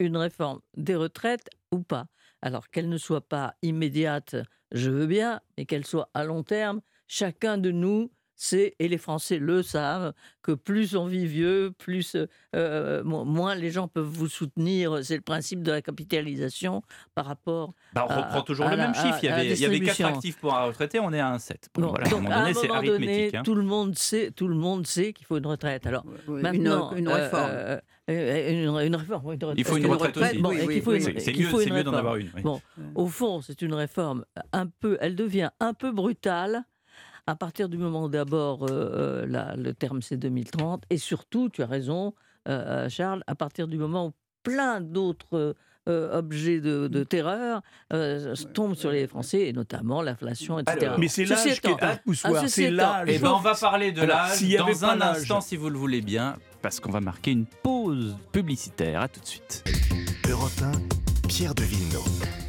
une 0.00 0.16
réforme 0.16 0.60
des 0.76 0.96
retraites 0.96 1.48
ou 1.70 1.80
pas? 1.80 2.06
Alors 2.42 2.70
qu'elle 2.70 2.88
ne 2.88 2.98
soit 2.98 3.28
pas 3.28 3.56
immédiate, 3.62 4.36
je 4.72 4.90
veux 4.90 5.06
bien, 5.06 5.40
mais 5.56 5.66
qu'elle 5.66 5.86
soit 5.86 6.10
à 6.14 6.24
long 6.24 6.42
terme. 6.42 6.80
Chacun 7.06 7.58
de 7.58 7.70
nous 7.70 8.12
sait, 8.40 8.74
et 8.78 8.88
les 8.88 8.96
Français 8.98 9.38
le 9.38 9.62
savent, 9.62 10.12
que 10.42 10.52
plus 10.52 10.96
on 10.96 11.06
vit 11.06 11.26
vieux, 11.26 11.72
plus 11.76 12.16
euh, 12.56 13.02
mo- 13.04 13.24
moins 13.24 13.54
les 13.54 13.70
gens 13.70 13.88
peuvent 13.88 14.04
vous 14.06 14.28
soutenir. 14.28 15.00
C'est 15.04 15.16
le 15.16 15.22
principe 15.22 15.62
de 15.62 15.72
la 15.72 15.82
capitalisation 15.82 16.82
par 17.14 17.26
rapport 17.26 17.74
Bah, 17.92 18.06
on 18.08 18.12
à- 18.12 18.16
reprend 18.26 18.42
toujours 18.42 18.66
à 18.66 18.70
le 18.70 18.76
la- 18.76 18.86
même 18.86 18.94
chiffre. 18.94 19.18
Il 19.22 19.26
y 19.26 19.28
avait, 19.28 19.46
il 19.50 19.58
y 19.60 19.64
avait 19.66 19.80
4 19.80 19.86
distribution. 19.88 20.06
actifs 20.16 20.36
pour 20.38 20.54
un 20.54 20.64
retraité, 20.64 21.00
on 21.00 21.12
est 21.12 21.20
à 21.20 21.30
un 21.32 21.38
7. 21.38 21.68
Bon, 21.74 21.82
Bon, 21.82 21.88
voilà, 21.90 22.04
à 22.04 22.08
un 22.08 22.10
donc, 22.10 22.22
moment 22.22 22.34
à 22.34 22.38
un 22.38 22.42
donné, 22.42 22.54
c'est 22.54 22.68
moment 22.68 22.80
donné, 22.82 22.88
arithmétique. 23.08 23.34
hein. 23.34 23.42
tout 23.44 23.54
le 23.54 23.62
monde 23.64 23.98
sait, 23.98 24.30
tout 24.30 24.48
le 24.48 24.54
monde 24.54 24.86
sait 24.86 25.12
qu'il 25.12 25.26
faut 25.26 25.36
une 25.36 25.46
retraite. 25.46 25.86
Alors 25.86 26.04
Oui, 26.28 26.40
maintenant, 26.40 26.92
une, 26.92 26.98
une 27.00 27.08
euh, 27.08 27.14
réforme. 27.14 27.50
euh, 27.50 27.80
euh, 28.10 28.50
une, 28.80 28.86
une 28.86 28.96
réforme, 28.96 29.24
une 29.26 29.30
retraite. 29.32 29.54
Il 29.58 29.64
faut 29.64 29.76
une 29.76 29.82
qu'une 29.82 29.92
retraite 29.92 30.14
retraite, 30.14 30.32
aussi. 30.34 30.42
Bon, 30.42 30.50
oui, 30.50 30.60
oui, 30.66 30.82
oui. 30.86 30.94
une- 30.96 31.00
C'est 31.02 31.20
c'est 31.20 31.32
mieux, 31.32 31.48
c'est 31.50 31.64
une 31.66 31.74
mieux 31.74 31.82
d'en 31.84 31.92
avoir 31.92 32.16
une. 32.16 32.30
oui. 32.36 32.42
Bon, 32.42 32.60
au 32.94 33.08
fond, 33.08 33.40
c'est 33.42 33.60
une 33.62 33.74
réforme 33.74 34.24
un 34.52 34.66
peu, 34.68 34.96
elle 35.00 35.16
devient 35.16 35.50
un 35.60 35.74
peu 35.74 35.90
brutale 35.92 36.62
à 37.28 37.36
partir 37.36 37.68
du 37.68 37.76
moment 37.76 38.04
où 38.04 38.08
d'abord 38.08 38.62
euh, 38.64 39.26
euh, 39.26 39.54
le 39.56 39.74
terme 39.74 40.00
c'est 40.00 40.16
2030 40.16 40.84
et 40.88 40.96
surtout, 40.96 41.50
tu 41.50 41.62
as 41.62 41.66
raison, 41.66 42.14
euh, 42.48 42.88
Charles, 42.88 43.22
à 43.26 43.34
partir 43.34 43.68
du 43.68 43.76
moment 43.76 44.06
où 44.06 44.12
plein 44.42 44.80
d'autres 44.80 45.54
euh, 45.88 46.18
objets 46.18 46.60
de, 46.60 46.88
de 46.88 47.04
terreur 47.04 47.60
euh, 47.92 48.34
tombent 48.54 48.74
sur 48.74 48.90
les 48.90 49.06
Français, 49.06 49.48
et 49.48 49.52
notamment 49.52 50.00
l'inflation, 50.00 50.58
etc. 50.58 50.78
Alors, 50.86 50.98
Mais 50.98 51.08
c'est 51.08 51.26
l'âge 51.26 51.60
qui 51.60 51.70
est 51.70 52.02
poussoir, 52.02 52.32
Ah, 52.44 52.48
c'est 52.48 52.70
l'âge. 52.70 53.08
Eh 53.10 53.18
ben, 53.18 53.32
on 53.32 53.40
va 53.40 53.54
parler 53.54 53.92
de 53.92 54.02
l'âge 54.02 54.40
dans 54.56 54.84
un 54.86 55.00
instant, 55.02 55.42
si 55.42 55.56
vous 55.56 55.68
le 55.68 55.76
voulez 55.78 56.00
bien, 56.00 56.36
parce 56.62 56.80
qu'on 56.80 56.92
va 56.92 57.00
marquer 57.00 57.32
une 57.32 57.44
pause 57.62 58.16
publicitaire. 58.32 59.02
À 59.02 59.08
tout 59.08 59.20
de 59.20 59.26
suite. 59.26 59.64
Europe 60.30 60.50
1, 60.62 61.28
Pierre 61.28 61.54
de 61.54 61.62
Villeneuve. 61.62 62.47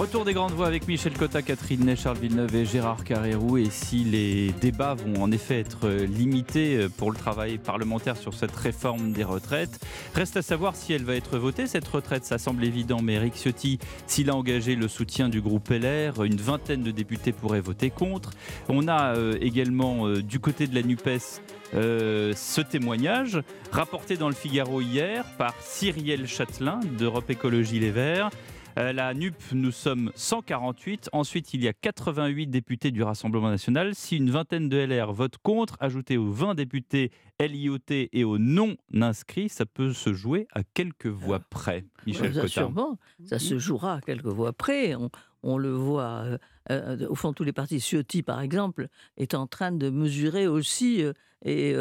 Retour 0.00 0.24
des 0.24 0.32
grandes 0.32 0.52
voix 0.52 0.66
avec 0.66 0.88
Michel 0.88 1.12
Cotta, 1.12 1.42
Catherine 1.42 1.84
Ney, 1.84 1.94
Charles 1.94 2.16
Villeneuve 2.16 2.56
et 2.56 2.64
Gérard 2.64 3.04
Carrérou. 3.04 3.58
Et 3.58 3.68
si 3.68 4.02
les 4.02 4.50
débats 4.58 4.94
vont 4.94 5.22
en 5.22 5.30
effet 5.30 5.60
être 5.60 5.90
limités 5.90 6.88
pour 6.96 7.10
le 7.10 7.18
travail 7.18 7.58
parlementaire 7.58 8.16
sur 8.16 8.32
cette 8.32 8.56
réforme 8.56 9.12
des 9.12 9.24
retraites, 9.24 9.78
reste 10.14 10.38
à 10.38 10.42
savoir 10.42 10.74
si 10.74 10.94
elle 10.94 11.04
va 11.04 11.16
être 11.16 11.36
votée. 11.36 11.66
Cette 11.66 11.86
retraite, 11.86 12.24
ça 12.24 12.38
semble 12.38 12.64
évident, 12.64 13.00
mais 13.02 13.12
Eric 13.12 13.34
Ciotti, 13.34 13.78
s'il 14.06 14.30
a 14.30 14.34
engagé 14.34 14.74
le 14.74 14.88
soutien 14.88 15.28
du 15.28 15.42
groupe 15.42 15.68
LR, 15.68 16.24
une 16.24 16.40
vingtaine 16.40 16.82
de 16.82 16.92
députés 16.92 17.32
pourraient 17.32 17.60
voter 17.60 17.90
contre. 17.90 18.30
On 18.70 18.88
a 18.88 19.14
euh, 19.16 19.36
également 19.42 20.06
euh, 20.06 20.22
du 20.22 20.40
côté 20.40 20.66
de 20.66 20.74
la 20.74 20.82
NUPES 20.82 21.42
euh, 21.74 22.32
ce 22.34 22.62
témoignage 22.62 23.38
rapporté 23.70 24.16
dans 24.16 24.28
le 24.28 24.34
Figaro 24.34 24.80
hier 24.80 25.26
par 25.36 25.54
Cyrielle 25.60 26.26
Châtelain 26.26 26.80
d'Europe 26.98 27.28
Écologie 27.28 27.80
Les 27.80 27.90
Verts. 27.90 28.30
Euh, 28.78 28.92
la 28.92 29.14
NUP, 29.14 29.34
nous 29.52 29.70
sommes 29.70 30.12
148. 30.14 31.10
Ensuite, 31.12 31.54
il 31.54 31.62
y 31.62 31.68
a 31.68 31.72
88 31.72 32.46
députés 32.46 32.90
du 32.90 33.02
Rassemblement 33.02 33.50
national. 33.50 33.94
Si 33.94 34.16
une 34.16 34.30
vingtaine 34.30 34.68
de 34.68 34.76
LR 34.78 35.12
votent 35.12 35.38
contre, 35.42 35.76
ajouté 35.80 36.16
aux 36.16 36.30
20 36.30 36.54
députés 36.54 37.10
LIOT 37.40 37.78
et 37.90 38.24
aux 38.24 38.38
non-inscrits, 38.38 39.48
ça 39.48 39.66
peut 39.66 39.92
se 39.92 40.12
jouer 40.12 40.46
à 40.52 40.62
quelques 40.62 41.06
voix 41.06 41.40
près. 41.40 41.84
Michel 42.06 42.34
Ça, 42.34 42.48
sûrement, 42.48 42.98
ça 43.24 43.38
se 43.38 43.58
jouera 43.58 43.94
à 43.94 44.00
quelques 44.00 44.26
voix 44.26 44.52
près. 44.52 44.94
On, 44.94 45.10
on 45.42 45.58
le 45.58 45.70
voit, 45.70 46.22
euh, 46.24 46.38
euh, 46.70 47.08
au 47.08 47.14
fond, 47.14 47.32
tous 47.32 47.44
les 47.44 47.52
partis. 47.52 47.80
Ciotti, 47.80 48.22
par 48.22 48.40
exemple, 48.40 48.88
est 49.16 49.34
en 49.34 49.46
train 49.46 49.72
de 49.72 49.90
mesurer 49.90 50.46
aussi, 50.46 51.02
euh, 51.02 51.12
et 51.44 51.74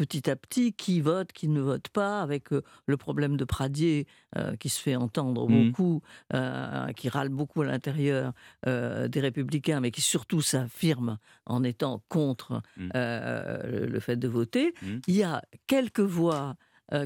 petit 0.00 0.30
à 0.30 0.36
petit, 0.36 0.72
qui 0.72 1.02
vote, 1.02 1.30
qui 1.32 1.46
ne 1.48 1.60
vote 1.60 1.88
pas, 1.90 2.22
avec 2.22 2.52
euh, 2.54 2.62
le 2.86 2.96
problème 2.96 3.36
de 3.36 3.44
Pradier, 3.44 4.06
euh, 4.38 4.56
qui 4.56 4.70
se 4.70 4.80
fait 4.80 4.96
entendre 4.96 5.46
Mhm. 5.46 5.66
beaucoup, 5.66 6.00
euh, 6.32 6.86
qui 6.98 7.10
râle 7.10 7.28
beaucoup 7.28 7.60
à 7.60 7.66
l'intérieur 7.66 8.32
des 8.64 9.20
Républicains, 9.20 9.80
mais 9.80 9.90
qui 9.90 10.00
surtout 10.00 10.40
s'affirme 10.40 11.18
en 11.44 11.62
étant 11.64 12.02
contre 12.08 12.62
euh, 12.94 13.62
le, 13.70 13.86
le 13.86 14.00
fait 14.00 14.16
de 14.16 14.26
voter. 14.28 14.72
Mhm. 14.82 15.00
Il 15.06 15.16
y 15.16 15.22
a 15.22 15.42
quelques 15.66 16.00
voix 16.18 16.56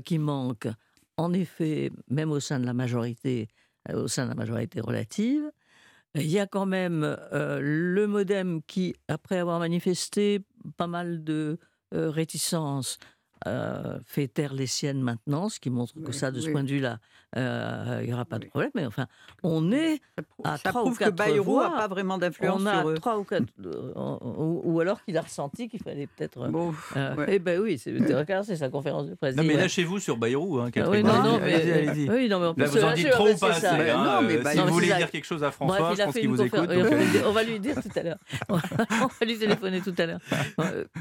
qui 0.05 0.19
manquent, 0.19 0.71
en 1.17 1.33
effet, 1.33 1.91
même 2.09 2.31
au 2.31 2.41
sein 2.41 2.59
de 2.61 2.67
la 2.67 2.75
majorité, 2.75 3.49
au 3.93 4.09
sein 4.09 4.25
de 4.25 4.31
la 4.31 4.35
majorité 4.37 4.81
relative. 4.81 5.43
Il 6.15 6.31
y 6.31 6.39
a 6.39 6.47
quand 6.47 6.65
même 6.67 7.17
le 7.33 8.07
MoDem 8.07 8.63
qui, 8.63 8.95
après 9.09 9.39
avoir 9.39 9.59
manifesté 9.59 10.41
pas 10.77 10.87
mal 10.87 11.25
de 11.25 11.59
réticences, 11.95 12.99
euh, 13.47 13.99
fait 14.07 14.29
taire 14.29 14.55
les 14.55 14.67
siennes 14.67 15.01
maintenant, 15.01 15.49
ce 15.49 15.61
qui 15.61 15.71
montre 15.71 15.93
que 15.95 16.09
Oui, 16.09 16.15
ça, 16.15 16.31
de 16.31 16.41
ce 16.41 16.47
oui. 16.47 16.53
point 16.53 16.65
de 16.65 16.69
vue-là, 16.71 16.99
euh, 17.37 17.99
il 18.03 18.07
n'y 18.09 18.15
aura 18.15 18.25
pas 18.25 18.39
de 18.39 18.47
problème. 18.47 18.71
Mais 18.75 18.87
enfin, 18.87 19.07
on 19.43 19.71
est 19.73 20.01
à 20.45 20.57
ça 20.57 20.71
trois 20.71 20.83
ou 20.83 20.85
prouve 20.87 20.99
que 20.99 21.05
quatre 21.05 21.17
Bayrou 21.17 21.61
n'a 21.61 21.69
voix, 21.69 21.77
pas 21.77 21.89
vraiment 21.89 22.17
d'influence 22.17 22.63
on 22.63 22.67
a 22.67 22.81
sur 22.81 22.89
eux. 22.91 22.95
trois 22.95 23.19
ou 23.19 23.25
quatre, 23.25 23.45
euh, 23.65 23.93
ou, 24.23 24.63
ou 24.65 24.81
alors 24.81 25.03
qu'il 25.05 25.17
a 25.19 25.21
ressenti 25.23 25.69
qu'il 25.69 25.81
fallait 25.83 26.07
peut-être. 26.07 26.49
Bon, 26.49 26.73
euh, 26.97 27.15
ouais. 27.17 27.27
Eh 27.29 27.39
ben 27.39 27.61
oui, 27.61 27.79
c'est 28.45 28.57
sa 28.57 28.69
conférence 28.69 29.09
de 29.09 29.15
presse. 29.15 29.37
Non, 29.37 29.43
mais 29.45 29.57
lâchez-vous 29.57 29.99
sur 29.99 30.17
Bayrou, 30.17 30.61
hein, 30.61 30.71
Ah 30.77 30.89
oui, 30.89 31.03
non, 31.03 31.23
non, 31.23 31.39
mais, 31.39 31.55
allez-y, 31.55 31.73
allez-y. 31.73 32.11
oui, 32.11 32.29
non, 32.29 32.41
mais 32.41 32.47
on 32.47 32.55
peut 32.55 32.63
Là, 32.63 32.69
se 32.69 32.79
vous 32.79 32.85
en 32.85 32.93
dites 32.93 33.11
trop 33.11 33.29
ou 33.29 33.37
pas 33.37 33.51
assez 33.51 33.67
hein, 33.67 34.05
non, 34.23 34.27
mais 34.27 34.39
bah, 34.39 34.53
Si 34.53 34.59
vous 34.59 34.69
voulez 34.69 34.87
dire 34.87 35.11
quelque 35.11 35.27
chose 35.27 35.43
à 35.45 35.51
François, 35.51 35.95
je 35.95 36.03
pense 36.03 36.15
qu'il 36.15 36.29
vous 36.29 36.41
écoute. 36.43 36.61
on, 37.27 37.33
va 37.33 37.43
lui, 37.43 37.61
dire- 37.61 37.75
tout 37.75 37.99
à 37.99 38.03
l'heure. 38.03 38.19
on 38.49 38.57
va 38.57 39.27
lui 39.27 39.37
téléphoner 39.39 39.81
tout 39.81 39.95
à 39.99 40.07
l'heure. 40.07 40.21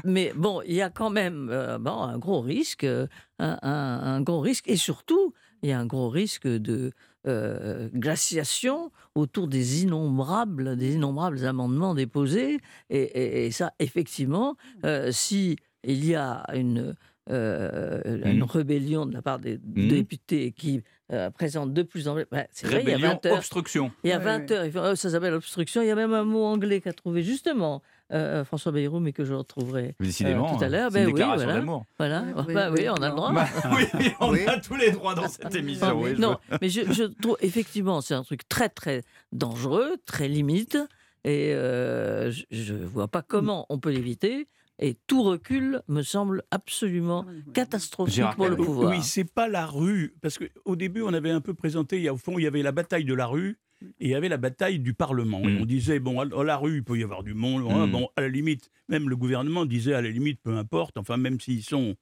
Mais 0.04 0.32
bon, 0.34 0.60
il 0.66 0.74
y 0.74 0.82
a 0.82 0.90
quand 0.90 1.10
même 1.10 1.50
un 1.50 2.18
gros 2.18 2.33
risque, 2.40 2.84
euh, 2.84 3.06
un, 3.38 4.20
gros 4.22 4.40
risque, 4.40 4.68
et 4.68 4.76
surtout, 4.76 5.34
il 5.62 5.70
y 5.70 5.72
a 5.72 5.78
un 5.78 5.86
gros 5.86 6.08
risque 6.08 6.46
de 6.46 6.92
euh, 7.26 7.88
glaciation 7.94 8.92
autour 9.14 9.48
des 9.48 9.82
innombrables, 9.82 10.76
des 10.76 10.94
innombrables 10.94 11.44
amendements 11.46 11.94
déposés. 11.94 12.58
Et 12.90 13.50
ça, 13.50 13.72
effectivement, 13.78 14.56
euh, 14.84 15.10
si 15.10 15.56
il 15.84 16.04
y 16.04 16.14
a 16.14 16.44
une 16.54 16.94
euh, 17.30 18.00
une 18.24 18.38
Mhm. 18.38 18.42
rébellion 18.44 19.06
de 19.06 19.12
la 19.14 19.22
part 19.22 19.38
des 19.38 19.58
Mhm. 19.58 19.88
députés 19.88 20.52
qui 20.52 20.82
euh, 21.12 21.30
présentent 21.30 21.74
de 21.74 21.82
plus 21.82 22.08
en 22.08 22.14
plus. 22.14 22.24
Ben, 22.32 22.46
c'est 22.50 22.66
vrai, 22.66 22.82
il 22.82 22.88
y 22.88 22.92
a 22.92 22.96
Rébellion, 22.96 23.20
20 23.22 23.26
heures. 23.26 23.36
obstruction. 23.36 23.92
Il 24.04 24.10
y 24.10 24.12
a 24.12 24.18
Ouais, 24.18 24.24
20 24.24 24.50
ouais. 24.50 24.52
heures, 24.76 24.90
oh, 24.92 24.94
ça 24.94 25.10
s'appelle 25.10 25.34
obstruction. 25.34 25.82
Il 25.82 25.88
y 25.88 25.90
a 25.90 25.94
même 25.94 26.14
un 26.14 26.24
mot 26.24 26.44
anglais 26.44 26.80
qu'a 26.80 26.92
trouvé 26.94 27.22
justement 27.22 27.82
euh, 28.12 28.44
François 28.44 28.72
Bayrou, 28.72 29.00
mais 29.00 29.12
que 29.12 29.24
je 29.24 29.32
retrouverai 29.34 29.94
Décidément, 30.00 30.56
tout 30.56 30.62
à 30.64 30.68
l'heure, 30.68 30.90
c'est 30.92 30.98
ben 31.00 31.08
une 31.08 31.14
oui, 31.14 31.22
voilà. 31.22 31.54
d'amour. 31.54 31.84
Voilà, 31.98 32.22
Oui, 32.36 32.42
oui, 32.48 32.54
Bah 32.54 32.68
oui, 32.70 32.80
oui, 32.82 32.88
on 32.90 33.02
a 33.02 33.08
le 33.10 33.16
droit. 33.16 33.32
Bah, 33.32 33.46
oui, 33.76 34.10
on 34.20 34.30
Oui. 34.32 34.46
a 34.46 34.58
tous 34.60 34.76
les 34.76 34.90
droits 34.92 35.14
dans 35.14 35.28
cette 35.28 35.54
émission. 35.54 36.00
oui, 36.00 36.12
je 36.16 36.20
non, 36.20 36.36
mais 36.60 36.68
je, 36.68 36.90
je 36.92 37.04
trouve 37.04 37.36
effectivement 37.40 38.00
c'est 38.00 38.14
un 38.14 38.22
truc 38.22 38.46
très 38.48 38.68
très 38.68 39.02
dangereux, 39.32 39.96
très 40.06 40.28
limite, 40.28 40.76
et 41.24 41.52
euh, 41.54 42.30
je 42.50 42.72
ne 42.74 42.84
vois 42.84 43.08
pas 43.08 43.22
comment 43.22 43.66
on 43.68 43.78
peut 43.78 43.90
l'éviter. 43.90 44.48
Et 44.80 44.96
tout 45.06 45.22
recul 45.22 45.82
me 45.88 46.02
semble 46.02 46.42
absolument 46.50 47.24
catastrophique 47.52 48.14
Gérard 48.16 48.34
pour 48.36 48.48
le 48.48 48.56
pouvoir. 48.56 48.90
Oui, 48.90 49.02
c'est 49.02 49.24
pas 49.30 49.46
la 49.48 49.66
rue. 49.66 50.14
Parce 50.20 50.38
qu'au 50.38 50.74
début, 50.76 51.02
on 51.02 51.12
avait 51.14 51.30
un 51.30 51.40
peu 51.40 51.54
présenté, 51.54 51.96
il 51.98 52.02
y 52.02 52.08
a, 52.08 52.14
au 52.14 52.16
fond, 52.16 52.38
il 52.38 52.42
y 52.42 52.46
avait 52.46 52.62
la 52.62 52.72
bataille 52.72 53.04
de 53.04 53.14
la 53.14 53.26
rue 53.26 53.56
et 54.00 54.06
il 54.06 54.08
y 54.08 54.14
avait 54.16 54.28
la 54.28 54.36
bataille 54.36 54.80
du 54.80 54.92
Parlement. 54.94 55.40
Et 55.42 55.52
Mm. 55.52 55.62
on 55.62 55.64
disait, 55.64 56.00
bon, 56.00 56.20
à 56.20 56.44
la 56.44 56.56
rue, 56.56 56.76
il 56.78 56.82
peut 56.84 56.98
y 56.98 57.04
avoir 57.04 57.22
du 57.22 57.34
monde. 57.34 57.70
hein, 57.70 57.86
Mm. 57.86 57.90
Bon, 57.92 58.08
à 58.16 58.22
la 58.22 58.28
limite, 58.28 58.70
même 58.88 59.08
le 59.08 59.14
gouvernement 59.16 59.64
disait, 59.64 59.94
à 59.94 60.02
la 60.02 60.08
limite, 60.10 60.40
peu 60.42 60.56
importe, 60.56 60.96
enfin, 60.96 61.16
même 61.18 61.38
s'ils 61.40 61.62
sont 61.62 61.94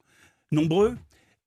nombreux. 0.51 0.95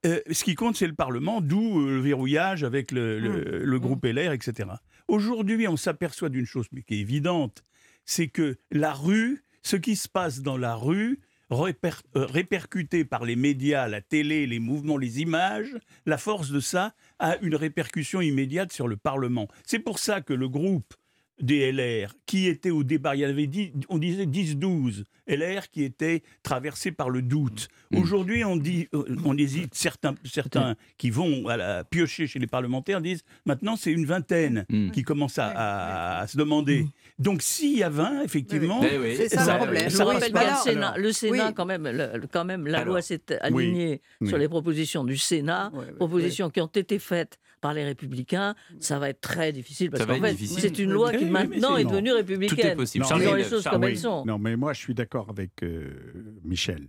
Euh, 0.05 0.21
ce 0.31 0.45
qui 0.45 0.55
compte, 0.55 0.77
c'est 0.77 0.87
le 0.87 0.95
Parlement, 0.95 1.41
d'où 1.41 1.81
euh, 1.81 1.95
le 1.97 2.01
verrouillage 2.01 2.63
avec 2.63 2.93
le, 2.93 3.19
le- 3.19 3.65
le 3.65 3.81
groupe 3.81 4.05
LR, 4.05 4.31
etc. 4.33 4.69
Aujourd'hui, 5.09 5.67
on 5.67 5.77
s'aperçoit 5.77 6.29
d'une 6.29 6.47
chose, 6.47 6.67
mais 6.71 6.83
qui 6.83 6.95
est 6.95 7.01
évidente, 7.01 7.65
c'est 8.05 8.29
que 8.29 8.57
la 8.71 8.93
rue, 8.93 9.43
ce 9.67 9.75
qui 9.75 9.97
se 9.97 10.09
passe 10.09 10.43
dans 10.43 10.57
la 10.57 10.77
rue, 10.77 11.19
euh, 11.51 11.73
répercuté 12.15 13.05
par 13.05 13.25
les 13.25 13.35
médias, 13.35 13.89
la 13.89 14.01
télé, 14.01 14.47
les 14.47 14.61
mouvements, 14.61 14.97
les 14.97 15.21
images, 15.21 15.77
la 16.07 16.19
force 16.19 16.51
de 16.51 16.61
ça 16.61 16.95
a 17.19 17.37
une 17.39 17.57
répercussion 17.57 18.21
immédiate 18.21 18.73
sur 18.73 18.87
le 18.87 18.97
Parlement. 18.97 19.49
C'est 19.65 19.81
pour 19.81 19.99
ça 19.99 20.21
que 20.21 20.33
le 20.33 20.49
groupe 20.49 20.95
des 21.41 21.71
LR, 21.73 22.15
qui 22.25 22.47
était 22.47 22.71
au 22.71 22.83
débat, 22.83 23.15
il 23.15 23.21
y 23.21 23.25
avait 23.25 23.47
10, 23.47 23.73
on 23.91 23.99
disait 23.99 24.25
10-12 24.27 25.05
LR 25.29 25.69
qui 25.71 25.83
étaient 25.85 26.23
traversés 26.43 26.93
par 26.93 27.11
le 27.11 27.21
doute. 27.21 27.69
Mm. 27.91 27.99
Aujourd'hui, 27.99 28.45
on 28.45 28.57
dit, 28.57 28.89
euh, 28.95 29.05
on 29.25 29.37
hésite, 29.37 29.75
certains, 29.75 30.15
certains 30.25 30.77
qui 30.97 31.11
vont 31.11 31.47
à 31.49 31.57
la, 31.57 31.85
piocher 31.85 32.27
chez 32.27 32.39
les 32.39 32.47
parlementaires 32.47 33.01
disent, 33.01 33.23
maintenant 33.45 33.77
c'est 33.77 33.93
une 33.93 34.07
vingtaine 34.07 34.65
Mm. 34.71 34.91
qui 34.93 35.03
commencent 35.03 35.39
à, 35.39 35.49
à- 35.49 36.21
à 36.21 36.27
se 36.27 36.37
demander. 36.39 36.87
Donc 37.19 37.43
s'il 37.43 37.77
y 37.77 37.83
a 37.83 37.91
20, 37.91 38.23
effectivement, 38.23 38.81
Eh 38.83 38.99
oui. 38.99 39.15
C'est 39.17 39.29
ça, 39.29 39.45
ça- 39.45 39.53
le 39.55 39.59
problème. 39.59 39.91
Je 39.91 39.97
ça 39.97 40.05
bien 40.05 40.51
le 40.51 40.57
Sénat. 40.63 40.95
Le 40.97 41.13
Sénat, 41.13 41.47
oui. 41.49 41.55
quand 41.55 41.67
même, 41.67 41.87
le- 41.87 42.27
quand 42.33 42.45
même, 42.45 42.67
la 42.67 42.79
Alors, 42.79 42.95
loi 42.95 43.03
s'est 43.03 43.21
alignée 43.41 44.01
oui. 44.21 44.29
sur 44.29 44.39
les 44.39 44.49
propositions 44.49 45.05
du 45.05 45.17
Sénat, 45.19 45.71
propositions 45.97 46.51
qui 46.51 46.61
ont 46.61 46.67
été 46.67 46.99
faites 46.99 47.39
par 47.61 47.73
les 47.75 47.85
Républicains. 47.85 48.55
Ça 48.81 48.99
va 48.99 49.09
être 49.09 49.21
très 49.23 49.51
difficile 49.51 49.91
parce 49.91 50.03
Ça 50.03 50.07
va 50.07 50.19
qu'en 50.19 50.25
être 50.25 50.31
fait, 50.33 50.37
difficile. 50.37 50.61
c'est 50.61 50.79
une 50.79 50.91
Oui, 50.91 50.95
loi 50.95 51.11
oui, 51.13 51.19
qui 51.19 51.25
oui, 51.25 51.26
maintenant 51.31 51.77
est 51.77 51.85
non. 51.85 51.91
devenue 51.91 52.13
républicaine. 52.13 52.57
Tout 52.59 52.67
est 52.67 52.77
possible. 52.77 53.03
Non, 53.05 53.09
Charles 53.09 53.37
les 53.37 53.45
choses 53.45 53.63
Charles 53.63 53.75
comme 53.77 53.85
elles 53.85 53.95
Villeneuve. 53.95 54.13
sont. 54.21 54.25
Non, 54.27 54.39
mais 54.39 54.57
moi, 54.57 54.73
je 54.73 54.81
suis 54.81 54.95
d'accord 54.95 55.29
avec 55.31 55.63
euh, 55.63 56.39
Michel. 56.45 56.89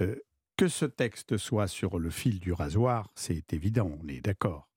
Euh, 0.00 0.16
que 0.56 0.68
ce 0.68 0.84
texte 0.84 1.36
soit 1.36 1.66
sur 1.66 1.98
le 1.98 2.10
fil 2.10 2.38
du 2.38 2.52
rasoir, 2.52 3.10
c'est 3.14 3.52
évident, 3.52 3.90
on 4.02 4.08
est 4.08 4.20
d'accord. 4.20 4.68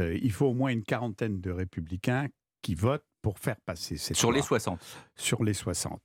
Euh, 0.00 0.18
il 0.22 0.32
faut 0.32 0.46
au 0.46 0.54
moins 0.54 0.70
une 0.70 0.82
quarantaine 0.82 1.40
de 1.40 1.50
républicains 1.50 2.28
qui 2.62 2.74
votent 2.74 3.06
pour 3.22 3.38
faire 3.38 3.60
passer 3.64 3.96
cette 3.96 4.16
Sur 4.16 4.30
loi. 4.30 4.40
les 4.40 4.42
60. 4.42 4.80
Sur 5.16 5.44
les 5.44 5.54
60. 5.54 6.00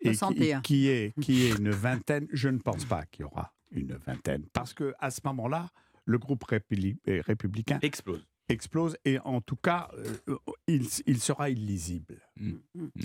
Et 0.00 0.10
qui, 0.10 0.14
61. 0.16 0.60
qui 0.62 0.88
est, 0.88 1.14
qui 1.20 1.44
est 1.46 1.58
une 1.58 1.70
vingtaine, 1.70 2.26
je 2.32 2.48
ne 2.48 2.58
pense 2.58 2.84
pas 2.84 3.04
qu'il 3.06 3.22
y 3.22 3.24
aura 3.24 3.52
une 3.72 3.94
vingtaine. 3.94 4.46
Parce 4.52 4.74
que 4.74 4.94
à 4.98 5.10
ce 5.10 5.20
moment-là, 5.24 5.68
le 6.04 6.18
groupe 6.18 6.44
républicain 6.44 7.78
Explose. 7.82 8.26
Explose 8.52 8.96
et 9.04 9.18
en 9.20 9.40
tout 9.40 9.56
cas, 9.56 9.88
euh, 10.28 10.36
il, 10.68 10.86
il 11.06 11.20
sera 11.20 11.50
illisible. 11.50 12.16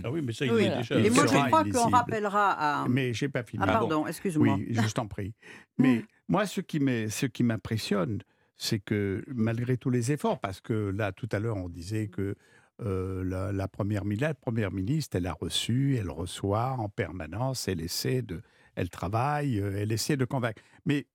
ah 0.03 0.11
oui, 0.11 0.21
mais 0.21 0.33
ça, 0.33 0.45
il 0.45 0.51
Oui. 0.51 0.63
est 0.65 0.77
déjà. 0.77 0.99
Et 0.99 1.09
moi, 1.09 1.27
sera 1.27 1.43
je 1.43 1.47
crois 1.47 1.63
qu'on 1.63 1.69
illisible. 1.69 1.95
rappellera 1.95 2.51
à. 2.83 2.87
Mais 2.87 3.13
j'ai 3.13 3.29
pas 3.29 3.43
fini. 3.43 3.63
Ah, 3.65 3.71
pardon, 3.71 4.05
excuse-moi. 4.07 4.55
Oui, 4.59 4.67
je 4.69 4.93
t'en 4.93 5.07
prie. 5.07 5.33
Mais 5.77 6.03
moi, 6.27 6.45
ce 6.45 6.61
qui 6.61 6.79
m'est- 6.79 7.09
ce 7.09 7.25
qui 7.25 7.43
m'impressionne, 7.43 8.19
c'est 8.57 8.79
que 8.79 9.23
malgré 9.27 9.77
tous 9.77 9.89
les 9.89 10.11
efforts, 10.11 10.39
parce 10.39 10.61
que 10.61 10.73
là, 10.73 11.11
tout 11.11 11.29
à 11.31 11.39
l'heure, 11.39 11.57
on 11.57 11.69
disait 11.69 12.07
que 12.07 12.35
euh, 12.81 13.23
la, 13.23 13.51
la 13.51 13.67
première, 13.67 14.05
mi- 14.05 14.17
la 14.17 14.33
première 14.35 14.71
ministre, 14.71 15.17
elle 15.17 15.25
a 15.27 15.33
reçu, 15.33 15.95
elle 15.97 16.11
reçoit 16.11 16.75
en 16.77 16.89
permanence, 16.89 17.67
elle 17.67 17.81
essaie 17.81 18.21
de, 18.21 18.41
elle 18.75 18.89
travaille, 18.89 19.59
euh, 19.59 19.77
elle 19.81 19.91
essaie 19.91 20.15
de 20.17 20.25
convaincre. 20.25 20.61
Mais 20.85 21.07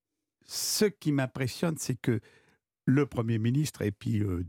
ce 0.44 0.86
qui 0.86 1.12
m'impressionne, 1.12 1.76
c'est 1.78 1.94
que 2.00 2.20
le 2.84 3.06
Premier 3.06 3.38
ministre 3.38 3.82
et 3.82 3.92
puis 3.92 4.20
euh, 4.22 4.44